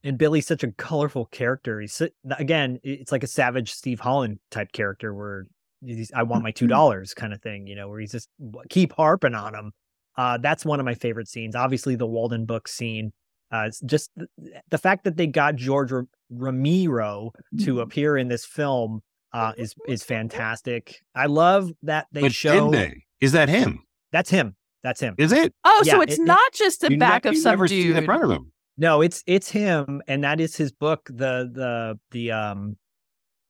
[0.03, 1.79] and Billy's such a colorful character.
[1.81, 2.01] He's
[2.37, 5.47] again, it's like a savage Steve Holland type character where
[5.83, 8.29] he's, I want my two dollars kind of thing, you know, where he's just
[8.69, 9.71] keep harping on him.
[10.15, 11.55] Uh, that's one of my favorite scenes.
[11.55, 13.11] Obviously, the Walden book scene.
[13.51, 14.27] Uh, it's just the,
[14.69, 17.31] the fact that they got George Ra- Ramiro
[17.63, 19.01] to appear in this film
[19.33, 21.01] uh, is is fantastic.
[21.15, 23.03] I love that they but show did they?
[23.21, 23.83] Is that him?
[24.11, 24.55] that's him.
[24.83, 25.15] That's him.
[25.17, 25.53] Is it?
[25.65, 27.87] Oh, so it's it- it- not just the back ne- of you some never see
[27.91, 28.05] the dude.
[28.05, 28.51] front of him.
[28.77, 31.01] No, it's it's him, and that is his book.
[31.07, 32.77] The the the um,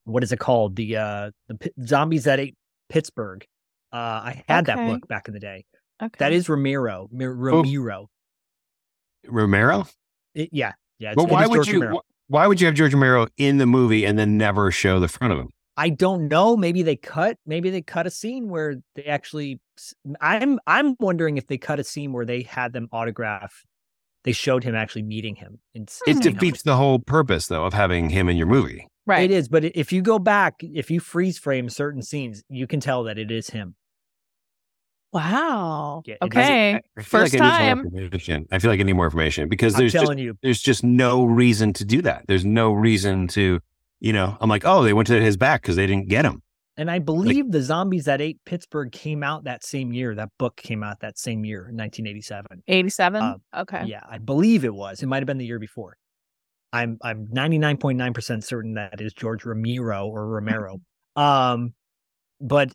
[0.06, 0.76] what is it called?
[0.78, 2.56] The uh the Pi- zombies that ate
[2.90, 3.46] Pittsburgh.
[3.94, 4.76] Uh, I had Okay.
[4.76, 5.66] that book back in the day.
[6.02, 6.16] Okay.
[6.20, 7.08] That is Ramiro.
[7.12, 8.08] Mi- Ramiro.
[9.28, 9.86] Romero?
[10.34, 11.12] It- yeah, yeah.
[11.12, 11.82] it's- But why is would George you?
[11.82, 12.02] Romero.
[12.28, 15.34] Why would you have George Romero in the movie and then never show the front
[15.34, 15.50] of him?
[15.78, 16.58] I don't know.
[16.58, 17.38] Maybe they cut.
[17.46, 19.60] Maybe they cut a scene where they actually.
[20.20, 23.64] I'm I'm wondering if they cut a scene where they had them autograph.
[24.24, 25.60] They showed him actually meeting him.
[25.76, 28.88] And It defeats the whole purpose, though, of having him in your movie.
[29.06, 29.30] right.
[29.30, 32.80] It is, but if you go back, if you freeze frame certain scenes, you can
[32.82, 33.76] tell that it is him.
[35.14, 36.04] Wow.
[36.06, 36.76] Yeah, okay.
[36.76, 37.78] I feel First like I need time.
[37.92, 38.46] more information.
[38.52, 40.84] I feel like I need more information because I'm there's just telling you, there's just
[40.84, 42.26] no reason to do that.
[42.28, 43.62] There's no reason to,
[44.00, 46.42] you know, I'm like, oh, they went to his back because they didn't get him.
[46.78, 50.14] and I believe the zombies that ate Pittsburgh came out that same year.
[50.14, 52.64] That book came out that same year, 1987.
[52.68, 53.22] 87.
[53.24, 53.86] Uh, okay.
[53.86, 55.02] Yeah, I believe it was.
[55.02, 55.98] It might have been the year before.
[56.74, 60.80] I'm I'm 99.9% certain that is George Ramiro or Romero.
[61.16, 61.74] um,
[62.42, 62.72] but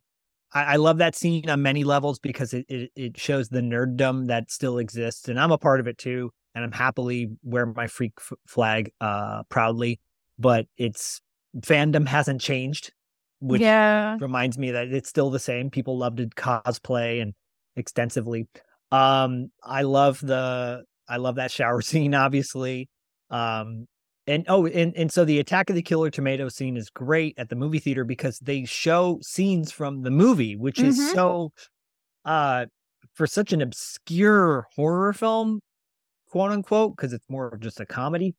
[0.52, 4.28] I, I love that scene on many levels because it, it it shows the nerddom
[4.28, 6.30] that still exists, and I'm a part of it too.
[6.54, 10.00] And I'm happily wear my freak f- flag uh proudly.
[10.42, 11.20] But it's
[11.60, 12.92] fandom hasn't changed,
[13.40, 14.16] which yeah.
[14.20, 15.70] reminds me that it's still the same.
[15.70, 17.32] People love to cosplay and
[17.76, 18.48] extensively.
[18.90, 22.88] Um, I love the I love that shower scene, obviously.
[23.30, 23.86] Um,
[24.26, 27.48] and oh, and and so the Attack of the Killer Tomato scene is great at
[27.48, 30.84] the movie theater because they show scenes from the movie, which Mhm.
[30.86, 31.52] is so
[32.24, 32.66] uh
[33.14, 35.60] for such an obscure horror film,
[36.30, 38.34] quote unquote, because it's more of just a comedy.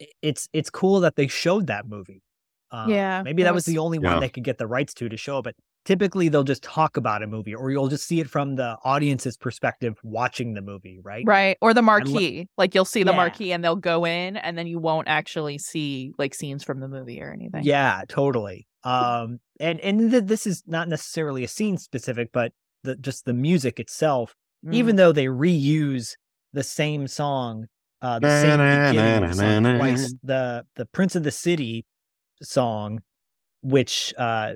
[0.00, 2.22] I- It's it's cool that they showed that movie.
[2.70, 3.74] Uh, Yeah, maybe that was yes.
[3.74, 4.12] the only Yeah.
[4.12, 5.40] one they could get the rights to to show.
[5.42, 5.54] But
[5.86, 9.36] typically, they'll just talk about a movie, or you'll just see it from the audience's
[9.38, 11.24] perspective watching the movie, right?
[11.26, 11.56] Right.
[11.62, 12.46] Or the lo- marquee.
[12.58, 13.16] like you'll see the Yeah.
[13.16, 16.88] marquee and they'll go in and then you won't actually see like scenes from the
[16.88, 17.64] movie or anything.
[17.64, 18.66] Yeah, totally.
[18.84, 22.52] Um, and and th- this is not necessarily a scene specific, but
[22.84, 24.34] the just the music itself.
[24.66, 24.74] Mm.
[24.74, 26.16] Even though they reuse
[26.52, 27.66] the same song,
[28.02, 28.58] uh, the same
[28.92, 31.84] beginning song twice, the the Prince of the City
[32.42, 33.00] song,
[33.62, 34.54] which uh,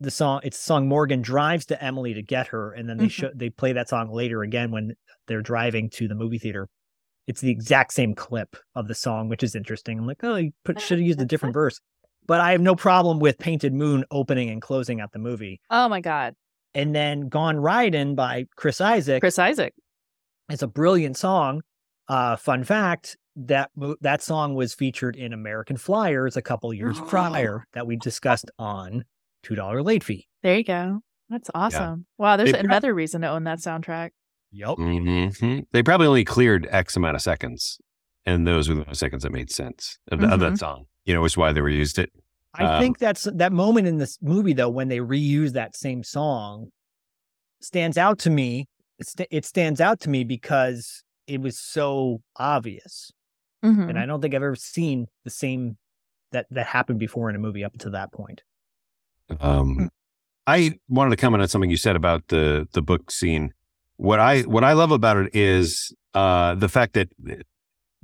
[0.00, 3.08] the song it's the song Morgan drives to Emily to get her, and then they
[3.08, 4.94] show they play that song later again when
[5.26, 6.68] they're driving to the movie theater.
[7.26, 9.98] It's the exact same clip of the song, which is interesting.
[9.98, 11.80] I'm like, oh, you should have used a different verse.
[12.26, 15.60] But I have no problem with Painted Moon opening and closing out the movie.
[15.70, 16.34] Oh my God.
[16.74, 19.72] And then Gone Riding by Chris Isaak Chris Isaak.
[20.50, 21.62] it's a brilliant song.
[22.08, 27.64] Uh, fun fact that that song was featured in American Flyers a couple years prior
[27.74, 29.04] that we discussed on
[29.42, 30.26] two dollar late fee.
[30.42, 31.00] There you go.
[31.28, 32.06] That's awesome.
[32.18, 34.10] Wow, there's They prob- another reason to own that soundtrack.
[34.52, 34.76] Yep.
[34.76, 37.78] hmm They probably only cleared X amount of seconds,
[38.24, 40.86] and those were the seconds that made sense of, the, of that song.
[41.04, 42.10] You know, which is why they reused it.
[42.54, 46.02] I Um, think that's that moment in this movie though when they reuse that same
[46.04, 46.70] song
[47.60, 48.66] stands out to me.
[48.98, 53.12] It, sta- it stands out to me because it was so obvious,
[53.64, 53.88] Mhm.
[53.88, 55.76] and I don't think I've ever seen the same
[56.32, 58.42] that that happened before in a movie up to that point.
[59.40, 59.90] Um,
[60.46, 63.52] I wanted to comment on something you said about the the book scene.
[63.96, 67.08] What I what I love about it is uh, the fact that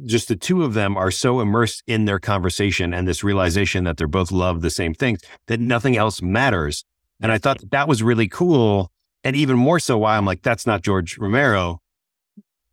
[0.04, 3.98] just the two of them are so immersed in their conversation and this realization that
[3.98, 6.84] they're both love the same things that nothing else matters.
[7.20, 8.90] And I thought that, that was really cool,
[9.22, 11.80] and even more so why I'm like, that's not George Romero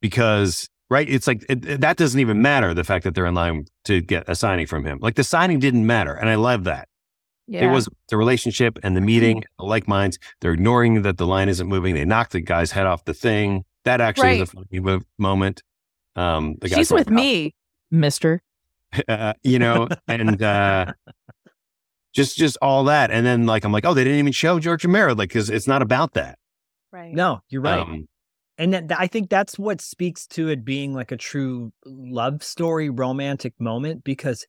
[0.02, 2.74] because right, it's like it, it- that doesn't even matter.
[2.74, 5.60] The fact that they're in line to get a signing from him, like the signing
[5.60, 6.88] didn't matter, and I love that.
[7.48, 7.68] Yeah.
[7.68, 10.20] It was the relationship and the meeting, the like minds.
[10.40, 11.96] They're ignoring that the line isn't moving.
[11.96, 13.66] They knock the guy's head off the thing.
[13.86, 15.64] That actually was a funny mo- moment.
[16.16, 17.56] Um, the guy She's with me,
[17.90, 18.44] Mister.
[19.08, 20.94] uh, you know, and uh,
[22.14, 24.84] just just all that, and then like I'm like, oh, they didn't even show George
[24.84, 26.38] Romero, like because it's not about that.
[26.92, 27.14] Right.
[27.14, 27.80] No, you're right.
[27.80, 28.08] Um,
[28.60, 32.90] and that, I think that's what speaks to it being like a true love story,
[32.92, 34.04] romantic moment.
[34.04, 34.46] Because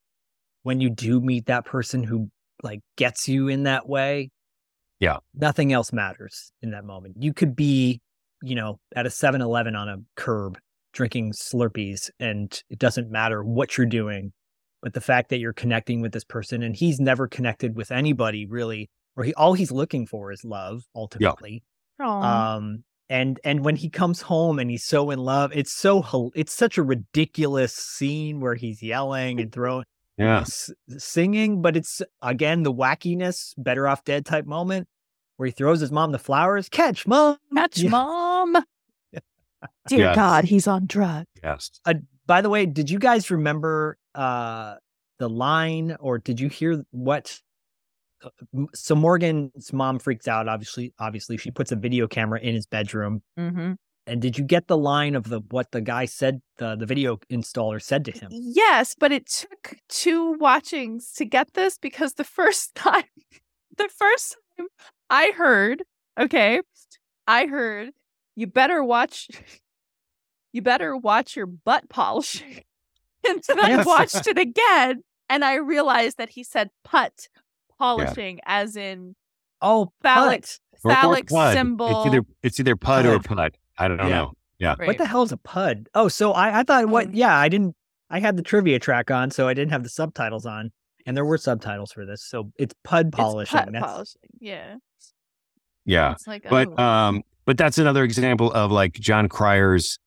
[0.65, 2.29] when you do meet that person who
[2.63, 4.31] like gets you in that way,
[4.99, 5.19] Yeah.
[5.33, 7.17] nothing else matters in that moment.
[7.19, 8.03] You could be,
[8.43, 10.59] you know, at a 7-Eleven on a curb
[10.93, 14.33] drinking Slurpees, and it doesn't matter what you're doing,
[14.83, 18.45] but the fact that you're connecting with this person, and he's never connected with anybody
[18.45, 21.63] really, or he all he's looking for is love ultimately.
[22.01, 22.57] Aw.
[22.57, 26.53] Um, and and when he comes home and he's so in love, it's so it's
[26.55, 29.85] such a ridiculous scene where he's yelling and throwing,
[30.17, 34.89] yeah, s- singing, but it's again the wackiness, better off dead type moment
[35.37, 36.69] where he throws his mom the flowers.
[36.69, 37.37] Catch mom.
[37.55, 37.91] Catch Yeah.
[37.91, 38.57] mom.
[39.89, 40.15] Dear Yes.
[40.17, 41.27] God, he's on drugs.
[41.43, 41.71] yes.
[41.85, 41.95] Uh,
[42.27, 44.77] by the way, did you guys remember uh
[45.19, 47.41] the line or did you hear what?
[48.23, 50.49] Uh, So Morgan's mom freaks out.
[50.49, 53.23] Obviously, obviously, she puts a video camera in his bedroom.
[53.39, 53.73] Mm-hmm.
[54.07, 57.19] And did you get the line of the what the guy said the the video
[57.31, 58.29] installer said to him?
[58.33, 63.05] Yes, but it took two watchings to get this because the first time,
[63.77, 64.69] the first time
[65.09, 65.85] I heard,
[66.19, 66.61] okay,
[67.27, 67.91] I heard
[68.35, 69.29] you better watch,
[70.53, 72.63] you better watch your butt polishing.
[73.29, 77.29] And then I watched it again and I realized that he said putt
[77.81, 79.15] polishing as in
[79.63, 80.59] Oh, Phallic- putt.
[80.85, 81.53] Or- or phallic pud.
[81.55, 81.89] symbol.
[82.05, 83.37] It's either it's either pud or Pud.
[83.37, 83.57] pud.
[83.79, 84.09] I don't Yeah.
[84.09, 84.33] know.
[84.59, 84.75] Yeah.
[84.79, 85.89] What the hell is a pud?
[85.95, 87.07] Oh, so I I thought what?
[87.09, 87.75] Um, Yeah, I didn't.
[88.11, 90.71] I had the trivia track on, so I didn't have the subtitles on,
[91.07, 92.25] and there were subtitles for this.
[92.25, 93.59] So it's pud It's polishing.
[93.59, 94.21] putt That's polishing.
[94.41, 94.77] Yeah.
[95.85, 96.13] Yeah.
[96.13, 96.83] It's like, But oh.
[96.83, 99.99] um, but that's another example of like Jon Cryer's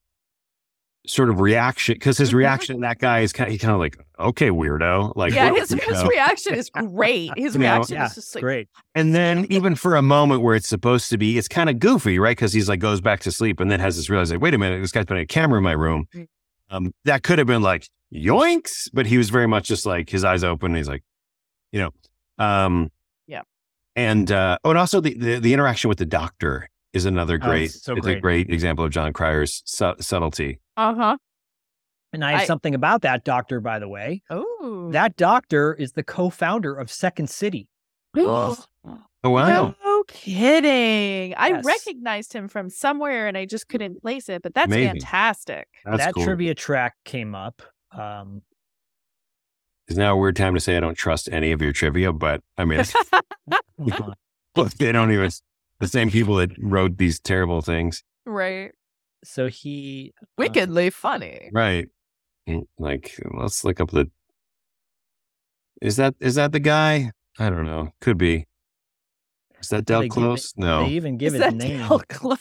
[1.05, 2.35] sort of reaction because his Mhm.
[2.35, 5.53] reaction to that guy is kind of, he kind of like okay weirdo like yeah,
[5.53, 7.31] his, his reaction is great.
[7.35, 8.69] His You know, reaction yeah, is just like, great.
[8.95, 12.19] and then even for a moment where it's supposed to be it's kind of goofy
[12.19, 14.53] right because he's like goes back to sleep and then has this realize like wait
[14.53, 16.27] a minute this guy's putting a camera in my room Mm.
[16.69, 20.23] um that could have been like yoinks but he was very much just like his
[20.23, 21.03] eyes open he's like
[21.73, 21.89] you know
[22.43, 22.89] um
[23.27, 23.41] Yeah.
[23.97, 27.45] and uh oh and also the the, the interaction with the doctor is another Oh,
[27.47, 28.21] great it's so it's a great.
[28.21, 31.17] great example of Jon Cryer's su- subtlety uh huh.
[32.13, 34.21] And I have I- something about that doctor, by the way.
[34.29, 37.67] Oh, That doctor is the co-founder of Second City.
[38.15, 38.55] Oh.
[39.23, 41.33] oh wow No kidding.
[41.35, 45.01] I recognized him from somewhere and I just couldn't place it, but that's Amazing.
[45.01, 45.67] fantastic.
[45.85, 47.61] that's that cool trivia track came up.
[47.91, 48.41] Um,
[49.87, 52.41] is now a weird time to say I don't trust any of your trivia but
[52.57, 53.59] I mean it's-
[54.55, 55.29] look they don't even
[55.79, 58.71] the same people that wrote these terrible things right.
[59.23, 61.49] so he uh, Wickedly funny.
[61.53, 61.87] Right.
[62.77, 64.09] Like, let's look up the.
[65.81, 67.11] Is that is that the guy?
[67.39, 67.89] I don't know.
[68.01, 68.47] Could be.
[69.61, 70.53] Is that Del They give it- Close?
[70.57, 70.83] No.
[70.85, 71.79] They even give Is his that name.
[71.87, 72.39] Del Close?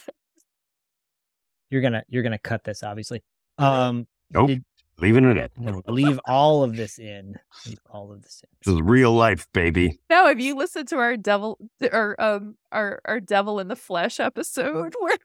[1.69, 3.23] You're gonna you're gonna cut this, obviously.
[3.57, 4.47] Um, Nope.
[4.47, 4.65] did-
[4.99, 5.81] Leaving it in.
[5.87, 7.35] leave all of this in.
[7.65, 8.49] Leave all of this in.
[8.63, 9.99] This is real life, baby.
[10.09, 11.57] Now, have you listened to our devil
[11.91, 15.17] or um our our devil in the flesh episode where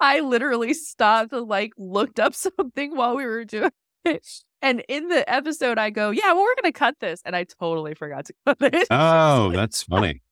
[0.00, 3.70] I literally stopped and like looked up something while we were doing
[4.04, 4.26] it.
[4.62, 7.20] And in the episode I go, Yeah, well, we're gonna cut this.
[7.24, 8.88] And I totally forgot to cut it.
[8.90, 10.22] Oh, that's funny.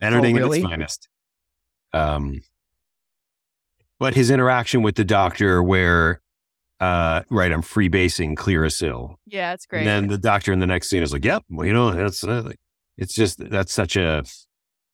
[0.00, 0.60] Editing at really?
[0.60, 1.08] its finest.
[1.92, 2.42] Um,
[3.98, 6.20] but his interaction with the doctor, where,
[6.84, 9.80] uh, right, I'm freebasing Clearasil, yeah, it's great.
[9.80, 12.22] and then the doctor in the next scene is like, "Yep, well, you know, that's
[12.24, 12.50] uh,
[12.96, 14.22] it's just that's such a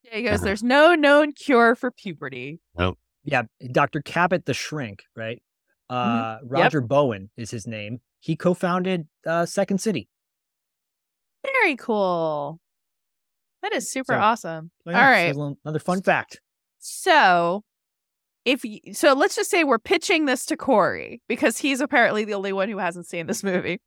[0.04, 2.60] yeah, he goes, There's no known cure for puberty.
[2.76, 2.98] Nope.
[3.24, 4.00] Yeah, Dr.
[4.02, 5.40] Cabot the Shrink, right?
[5.88, 8.00] Uh, Roger Bowen is his name.
[8.20, 10.08] He co-founded uh, Second City.
[11.44, 12.60] Very cool.
[13.62, 14.70] That is super So- awesome.
[14.84, 15.34] So, All yeah, right.
[15.34, 16.40] so little- another fun fact.
[16.78, 17.62] So,
[18.44, 22.34] if you, so, let's just say we're pitching this to Corey because he's apparently the
[22.34, 23.80] only one who hasn't seen this movie.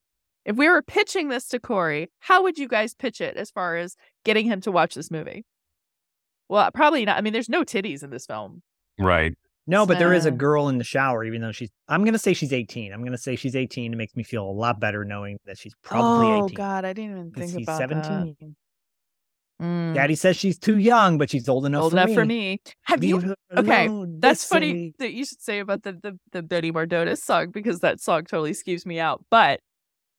[0.46, 3.78] If we were pitching this to Corey, how would you guys pitch it as far
[3.78, 3.96] as
[4.26, 5.46] getting him to watch this movie?
[6.50, 7.18] Well, probably not.
[7.18, 8.62] I mean, there's no titties in this film.
[9.00, 9.34] right.
[9.66, 11.70] No, but there is a girl in the shower, even though she's.
[11.88, 12.92] I'm gonna say she's 18.
[12.92, 13.94] I'm gonna say she's 18.
[13.94, 16.56] It makes me feel a lot better knowing that she's probably oh 18.
[16.56, 18.36] God, I didn't even think he about 17?
[18.42, 18.54] that.
[19.62, 22.16] Mm, Daddy says she's too young, but she's old enough old for enough me.
[22.16, 22.62] for me.
[22.84, 23.18] Have you?
[23.18, 26.42] Leave her okay, alone, That's listen funny that you should say about the the the
[26.42, 29.24] Betty Mardonis song because that song totally skews me out.
[29.30, 29.60] But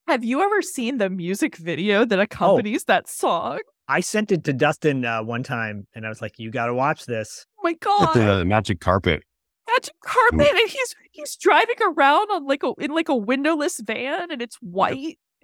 [0.07, 2.05] have you ever seen the music video Oh.
[2.05, 3.59] that accompanies that song?
[3.87, 6.73] I sent it to Dustin uh, one time, and I was like, "You got to
[6.73, 8.13] watch this." Oh my god!
[8.15, 9.21] the magic carpet.
[9.67, 14.31] Magic carpet, and he's he's driving around on like a in like a windowless van,
[14.31, 15.19] and it's white,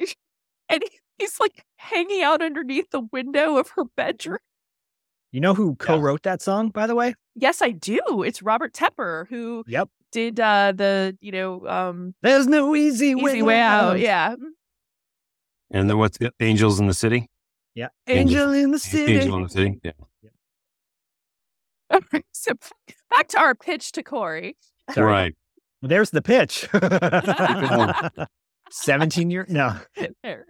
[0.70, 4.40] and he, he's like hanging out underneath the window of her bedroom.
[5.32, 7.14] You know who co-wrote that song, by the way?
[7.36, 8.24] Yes, I do.
[8.26, 9.88] It's Robert Tepper who Yep.
[10.12, 14.00] did uh the you know um There's no easy way, easy way out.
[14.00, 14.36] Yeah,
[15.72, 17.30] And then what's the Angels in the City?
[17.76, 17.88] Yeah.
[18.08, 19.14] Angel- Angel in the city.
[19.16, 19.80] Angel in the City.
[19.84, 19.92] Yeah.
[22.34, 22.52] so
[23.10, 24.58] back to our pitch to Corey.
[24.94, 25.06] Sorry.
[25.12, 25.36] Right.
[25.82, 26.68] There's the pitch.
[28.72, 29.50] 17 years.
[29.50, 29.78] No.
[30.24, 30.46] There.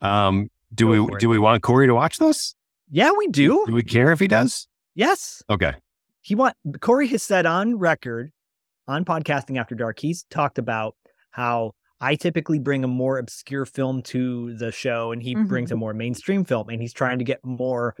[0.00, 2.54] Um, do Go we do we want Corey to watch this?
[2.90, 3.64] Yeah, we do.
[3.66, 4.68] Do we care if he does?
[4.94, 5.42] Yes.
[5.50, 5.74] Okay.
[6.20, 8.32] He want Corey has said on record
[8.88, 10.96] on podcasting after dark, he's talked about
[11.30, 15.76] how I typically bring a more obscure film to the show and he brings a
[15.76, 17.94] more mainstream film and he's trying to get more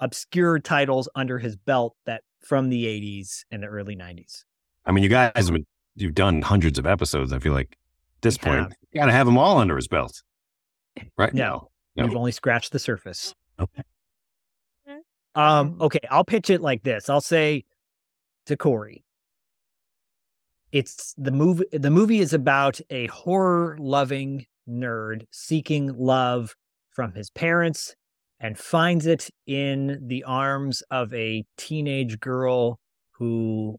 [0.00, 4.44] obscure titles under his belt that from the 80s and the early 90s.
[4.86, 5.50] I mean, you guys,
[5.96, 7.32] you've done hundreds of episodes.
[7.32, 7.72] I feel like
[8.18, 8.72] at this We point, have.
[8.92, 10.22] you got to have them all under his belt,
[11.16, 11.32] right?
[11.34, 11.70] No.
[11.96, 12.06] No.
[12.06, 13.34] We've only scratched the surface.
[13.58, 13.82] Okay.
[15.34, 17.08] Um, okay, I'll pitch it like this.
[17.08, 17.64] I'll say
[18.46, 19.04] to Corey.
[20.72, 26.56] It's the movie the movie is about a horror loving nerd seeking love
[26.90, 27.94] from his parents
[28.40, 32.78] and finds it in the arms of a teenage girl
[33.12, 33.78] who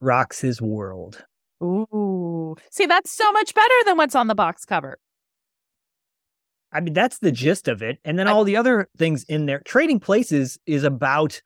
[0.00, 1.24] rocks his world.
[1.62, 4.98] Ooh, see, that's so much better than what's on the box cover.
[6.72, 7.98] I mean, that's the gist of it.
[8.04, 9.62] And then I- all the other things in there.
[9.64, 11.40] Trading Places is about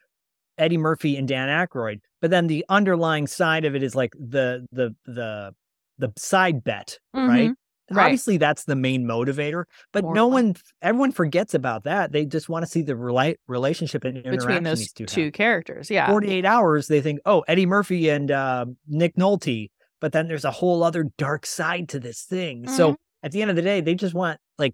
[0.58, 4.66] Eddie Murphy and Dan Aykroyd, but then the underlying side of it is like the
[4.72, 5.54] the the
[5.98, 7.50] the side bet, right?
[7.50, 7.54] Mhm.
[7.90, 8.04] Right.
[8.06, 10.32] Obviously, that's the main motivator, but More no fun.
[10.32, 12.10] one, everyone forgets about that.
[12.10, 15.30] They just want to see the rela- relationship and interaction Between those these two, two
[15.30, 16.08] characters, yeah.
[16.08, 19.68] 48 hours, they think, oh, Eddie Murphy and uh, Nick Nolte,
[20.00, 22.62] but then there's a whole other dark side to this thing.
[22.64, 22.76] Mm-hmm.
[22.76, 24.72] So at the end of the day, they just want like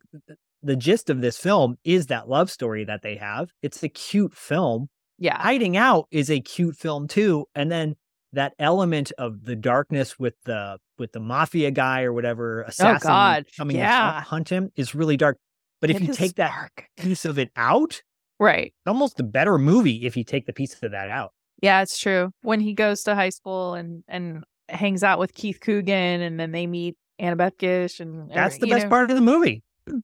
[0.62, 3.50] the gist of this film is that love story that they have.
[3.62, 4.88] It's a cute film.
[5.18, 5.40] yeah.
[5.40, 7.94] Hiding Out is a cute film too, and then
[8.32, 12.96] that element of the darkness with the with the mafia guy or whatever oh, assassin
[13.10, 14.14] Oh, God, coming yeah.
[14.14, 15.38] hunt- hunt him is really dark.
[15.80, 16.86] But if you take that dark.
[16.96, 18.02] piece of it out,
[18.40, 18.74] Right.
[18.86, 21.30] almost a better movie if you take the piece of that out.
[21.62, 22.30] Yeah, it's true.
[22.42, 26.50] When he goes to high school and and hangs out with Keith Coogan, and then
[26.52, 29.62] they meet Annabeth Gish, and That's every- the best know, part of the movie.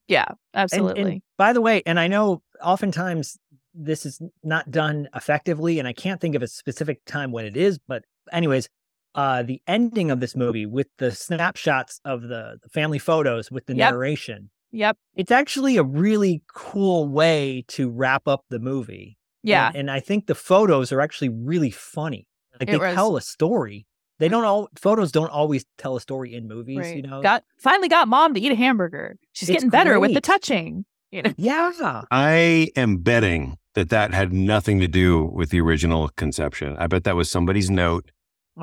[0.09, 1.12] Yeah, absolutely.
[1.12, 3.37] And, by the way, and I know oftentimes
[3.74, 7.57] this is not done effectively, and I can't think of a specific time when it
[7.57, 8.68] is, but anyways,
[9.14, 13.66] uh, the ending of this movie with the snapshots of the, the family photos with
[13.66, 13.93] the Yep.
[13.93, 14.97] narration, yep.
[15.14, 19.18] it's actually a really cool way to wrap up the movie.
[19.43, 19.70] And- Yeah.
[19.74, 22.26] And, I think the photos are actually really funny.
[22.61, 23.87] Like It they was- tell a story.
[24.19, 26.97] They don't all photos don't always tell a story in movies, right.
[26.97, 27.21] you know.
[27.23, 29.17] Got finally got mom to eat a hamburger.
[29.33, 30.85] She's It's getting better with the touching.
[31.11, 31.33] You know.
[31.37, 32.03] yeah.
[32.11, 36.77] I am betting that that had nothing to do with the original conception.
[36.79, 38.11] I bet that was somebody's note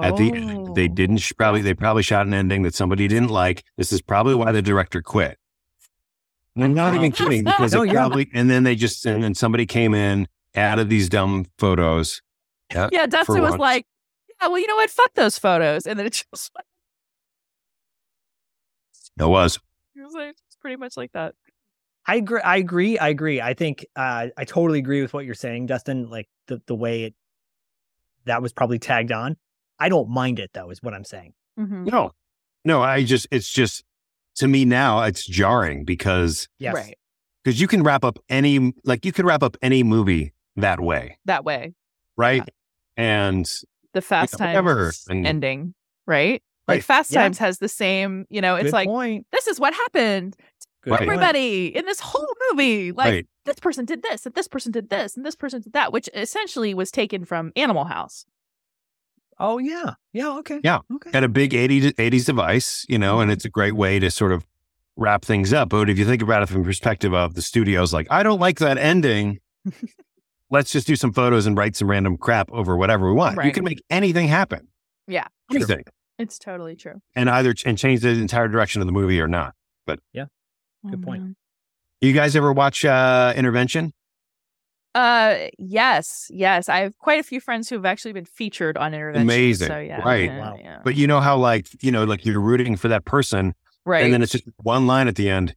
[0.01, 0.75] at the end.
[0.75, 0.93] They Oh.
[0.93, 3.63] didn't sh- probably they probably shot an ending that somebody didn't like.
[3.77, 5.37] This is probably why the director quit.
[6.55, 9.33] And I'm not even kidding because No, it probably and then they just and then
[9.35, 12.21] somebody came in, added these dumb photos.
[12.73, 13.90] Yeah, for Dustin was like, "Yeah,
[14.49, 14.89] well, you know what?
[14.89, 16.51] Fuck those photos," and then it just
[19.19, 19.59] It was.
[19.95, 21.35] it was like, it's pretty much like that.
[22.07, 22.41] I agree.
[22.41, 22.97] I agree.
[22.97, 23.41] I agree.
[23.41, 26.09] I think uh, I totally agree with what you're saying, Dustin.
[26.09, 27.13] Like the the way it
[28.25, 29.37] that was probably tagged on.
[29.79, 31.33] I don't mind it though, is what I'm saying.
[31.59, 31.91] Mhm.
[31.91, 32.11] No.
[32.63, 33.83] No, I just it's just
[34.35, 36.73] to me now it's jarring because Yes.
[36.73, 36.97] Right
[37.43, 41.17] because you can wrap up any like you can wrap up any movie that way,
[41.25, 41.73] that way.
[42.17, 42.47] right?
[42.97, 43.49] And
[43.93, 45.73] The Fast Times ending,
[46.05, 46.41] right?
[46.67, 46.83] Like Right.
[46.83, 47.23] Fast Yeah.
[47.23, 48.25] Times has the same.
[48.29, 49.27] You know, it's Good like point.
[49.31, 50.35] this is what happened.
[50.85, 50.99] Right.
[50.99, 51.11] point.
[51.11, 53.27] Everybody in this whole movie, like right.
[53.45, 56.09] this person did this, and this person did this, and this person did that, which
[56.13, 58.25] essentially was taken from Animal House.
[59.39, 59.95] Oh yeah.
[60.13, 60.37] Yeah.
[60.37, 60.59] Okay.
[60.63, 60.79] Yeah.
[60.93, 61.11] Okay.
[61.11, 63.33] Got a big 80, 80s device, you know, and mm-hmm.
[63.33, 64.45] it's a great way to sort of
[64.95, 65.69] wrap things up.
[65.69, 68.39] But if you think about it from the perspective of the studios, like, I don't
[68.39, 69.39] like that ending.
[70.51, 73.43] Let's just do some photos and write some random crap over whatever we want.
[73.43, 74.67] You can make anything happen.
[75.07, 75.27] Yeah.
[75.49, 75.83] Anything.
[76.19, 77.01] It's totally true.
[77.15, 79.53] And either ch- and change the entire direction of the movie or not.
[79.87, 80.25] But yeah.
[80.89, 81.23] Good point.
[81.23, 81.35] Mhm.
[82.01, 83.93] You guys ever watch uh, Intervention?
[84.93, 86.67] Uh, yes, yes.
[86.67, 89.21] I have quite a few friends who have actually been featured on Intervention.
[89.23, 89.67] Amazing.
[89.69, 90.25] So yeah, Right.
[90.25, 90.57] yeah, Wow.
[90.59, 90.79] yeah.
[90.83, 93.53] But you know how like you know like you're rooting for that person,
[93.85, 94.03] right.
[94.03, 95.55] and then it's just one line at the end.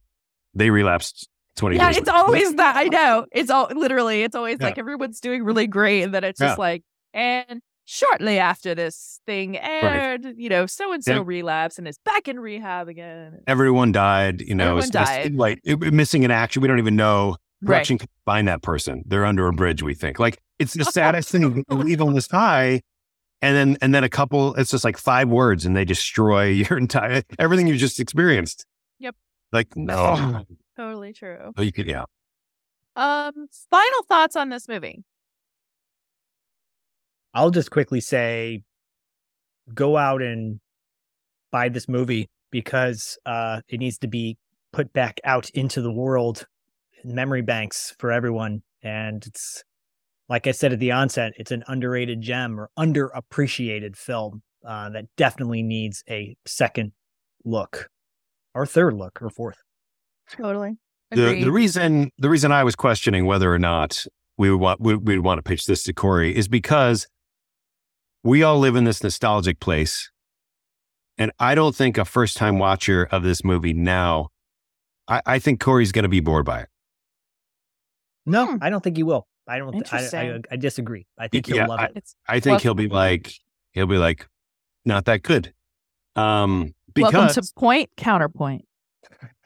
[0.53, 1.97] They relapsed twenty yeah, years.
[1.97, 2.75] it's always that.
[2.75, 3.25] I know.
[3.31, 4.23] It's all literally.
[4.23, 4.67] It's always Yeah.
[4.67, 6.61] like everyone's doing really great, and then it's just Yeah.
[6.61, 6.83] like,
[7.13, 12.27] and shortly after this thing aired, you know, so and so relapsed and is back
[12.27, 13.39] in rehab again.
[13.47, 14.41] everyone died.
[14.41, 15.35] You know, Everyone died.
[15.35, 16.61] like it- missing in action.
[16.61, 17.35] We don't even know.
[17.61, 17.85] Right.
[17.87, 19.03] Can find that person.
[19.07, 19.81] They're under a bridge.
[19.81, 21.41] We think like it's the saddest thing.
[21.69, 22.81] You leave on this high,
[23.41, 24.53] and then and then a couple.
[24.55, 28.65] It's just like five words, and they destroy your entire everything you just experienced.
[28.99, 29.15] Yep.
[29.51, 30.43] Like no,
[30.75, 31.53] Totally true.
[31.55, 32.05] Oh, you could yeah.
[32.95, 35.03] Um, final thoughts on this movie.
[37.33, 38.63] I'll just quickly say
[39.73, 40.59] go out and
[41.51, 44.37] buy this movie because uh, it needs to be
[44.71, 46.45] put back out into the world,
[47.03, 48.61] memory banks for everyone.
[48.81, 49.63] And it's,
[50.29, 55.05] like I said at the onset, it's an underrated gem or underappreciated film uh, that
[55.17, 56.93] definitely needs a second
[57.43, 57.89] look
[58.53, 59.57] or third look or fourth.
[60.31, 60.77] Totally.
[61.11, 61.43] The Agreed.
[61.43, 64.05] the reason the reason I was questioning whether or not
[64.37, 67.07] we would want we would want to pitch this to Corey is because
[68.23, 70.09] we all live in this nostalgic place,
[71.17, 74.29] and I don't think a first time watcher of this movie now.
[75.07, 76.69] I, I think Corey's going to be bored by it.
[78.25, 78.57] No, Hmm.
[78.61, 79.27] I don't think he will.
[79.47, 79.93] I don't.
[79.93, 81.05] I, I, I disagree.
[81.19, 81.91] I think Yeah, you'll love I- it.
[81.97, 83.31] it's I think Well- he'll be like
[83.73, 84.27] he'll be like
[84.85, 85.53] not that good,
[86.15, 88.65] um, welcome to point counterpoint.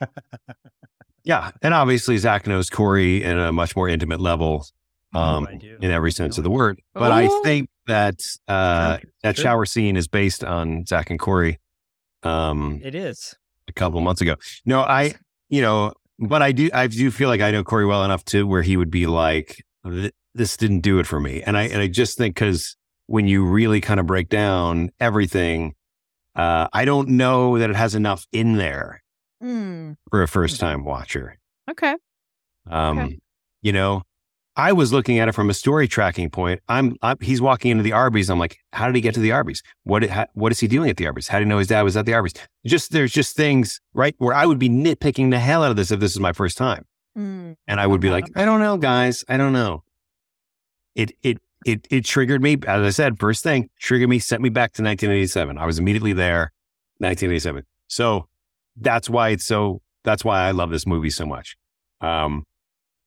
[1.30, 4.66] yeah, and obviously Zach knows Corey in a much more intimate level.
[5.12, 5.76] Um, I do.
[5.80, 6.80] in every sense of the word.
[6.92, 9.42] But I think that uh, that sure.
[9.42, 11.58] shower scene is based on Zach and Corey
[12.22, 13.34] um, It is.
[13.68, 14.36] a couple of months ago.
[14.64, 15.14] No, I,
[15.48, 18.46] you know, but I do, I do feel like I know Corey well enough to
[18.46, 19.64] where he would be like,
[20.34, 21.42] this didn't do it for me.
[21.42, 22.76] And I, and I just think because
[23.06, 25.74] when you really kind of break down everything,
[26.36, 29.02] uh, I don't know that it has enough in there
[29.42, 31.38] Mm, for a first time watcher.
[31.70, 31.94] okay.
[32.68, 33.18] Um, Okay.
[33.62, 34.02] you know,
[34.56, 36.60] I was looking at it from a story tracking point.
[36.68, 38.28] I'm, I'm he's walking into the Arby's.
[38.28, 39.62] I'm like, how did he get to the Arby's?
[39.84, 41.28] What how, what is he doing at the Arby's?
[41.28, 42.34] How do you know his dad was at the Arby's?
[42.66, 45.90] Just there's just things right where I would be nitpicking the hell out of this
[45.90, 46.84] if this is my first time,
[47.16, 49.84] Mm, and I would be like, I don't know, guys, I don't know.
[50.94, 52.58] It it it it triggered me.
[52.66, 55.56] As I said, first thing triggered me, sent me back to 1987.
[55.56, 56.52] I was immediately there,
[56.98, 57.64] 1987.
[57.88, 58.26] So
[58.80, 59.82] that's why it's so.
[60.04, 61.56] That's why I love this movie so much.
[62.00, 62.44] Um,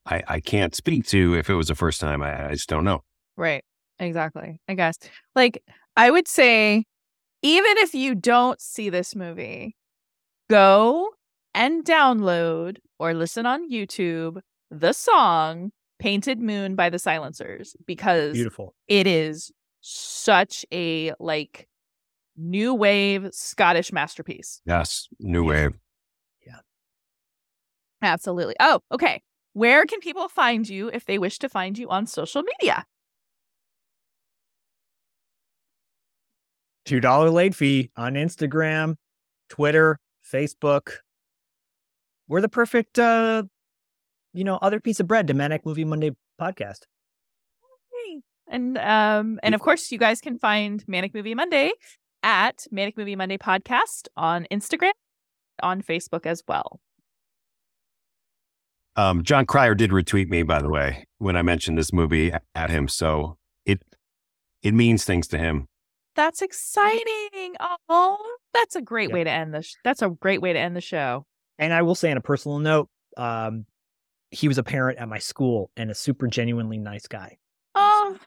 [0.05, 2.21] I, I can't speak to if it was the first time.
[2.21, 3.03] I, I just don't know.
[3.35, 3.63] right.
[3.99, 4.59] Exactly.
[4.67, 4.97] I guess.
[5.35, 5.63] Like,
[5.95, 6.83] I would say,
[7.41, 9.75] even if you don't see this movie,
[10.49, 11.11] go
[11.53, 14.39] and download or listen on YouTube
[14.71, 18.73] the song Painted Moon by the Silencers because Beautiful.
[18.87, 19.51] it is
[19.81, 21.67] such a like
[22.37, 24.61] new wave Scottish masterpiece.
[24.65, 25.71] Yes, new wave.
[26.45, 26.59] Yeah.
[28.01, 28.55] Absolutely.
[28.59, 29.21] Oh, okay.
[29.53, 32.85] Where can people find you if they wish to find you on social media?
[36.85, 38.95] Two dollar late fee on Instagram,
[39.49, 40.89] Twitter, Facebook.
[42.27, 43.43] We're the perfect, uh,
[44.33, 46.11] you know, other piece of bread to Manic Movie Monday
[46.41, 46.79] podcast.
[48.47, 51.71] And um and of course you guys can find Manic Movie Monday
[52.23, 54.91] at Manic Movie Monday podcast on Instagram,
[55.61, 56.79] on Facebook as well.
[58.95, 62.69] Um, Jon Cryer did retweet me, by the way, when I mentioned this movie at
[62.69, 62.87] him.
[62.87, 63.81] So it
[64.61, 65.67] it means things to him.
[66.15, 67.55] That's exciting.
[67.89, 69.13] Oh, that's a great Yep.
[69.13, 71.25] way to end the sh- that's a great way to end the show.
[71.57, 72.87] And I will say, on a personal note,
[73.17, 73.65] um,
[74.31, 77.37] he was a parent at my school and a super genuinely nice guy.
[77.75, 78.17] Oh,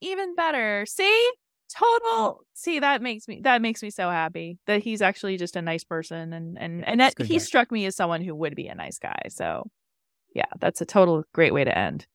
[0.00, 0.84] even better.
[0.86, 1.30] See?
[1.76, 2.44] Total.
[2.54, 5.84] See, that makes me that makes me so happy that he's actually just a nice
[5.84, 7.38] person and and and that he guy.
[7.38, 9.22] struck me as someone who would be a nice guy.
[9.30, 9.70] So,
[10.34, 12.06] yeah, that's a total great way to end.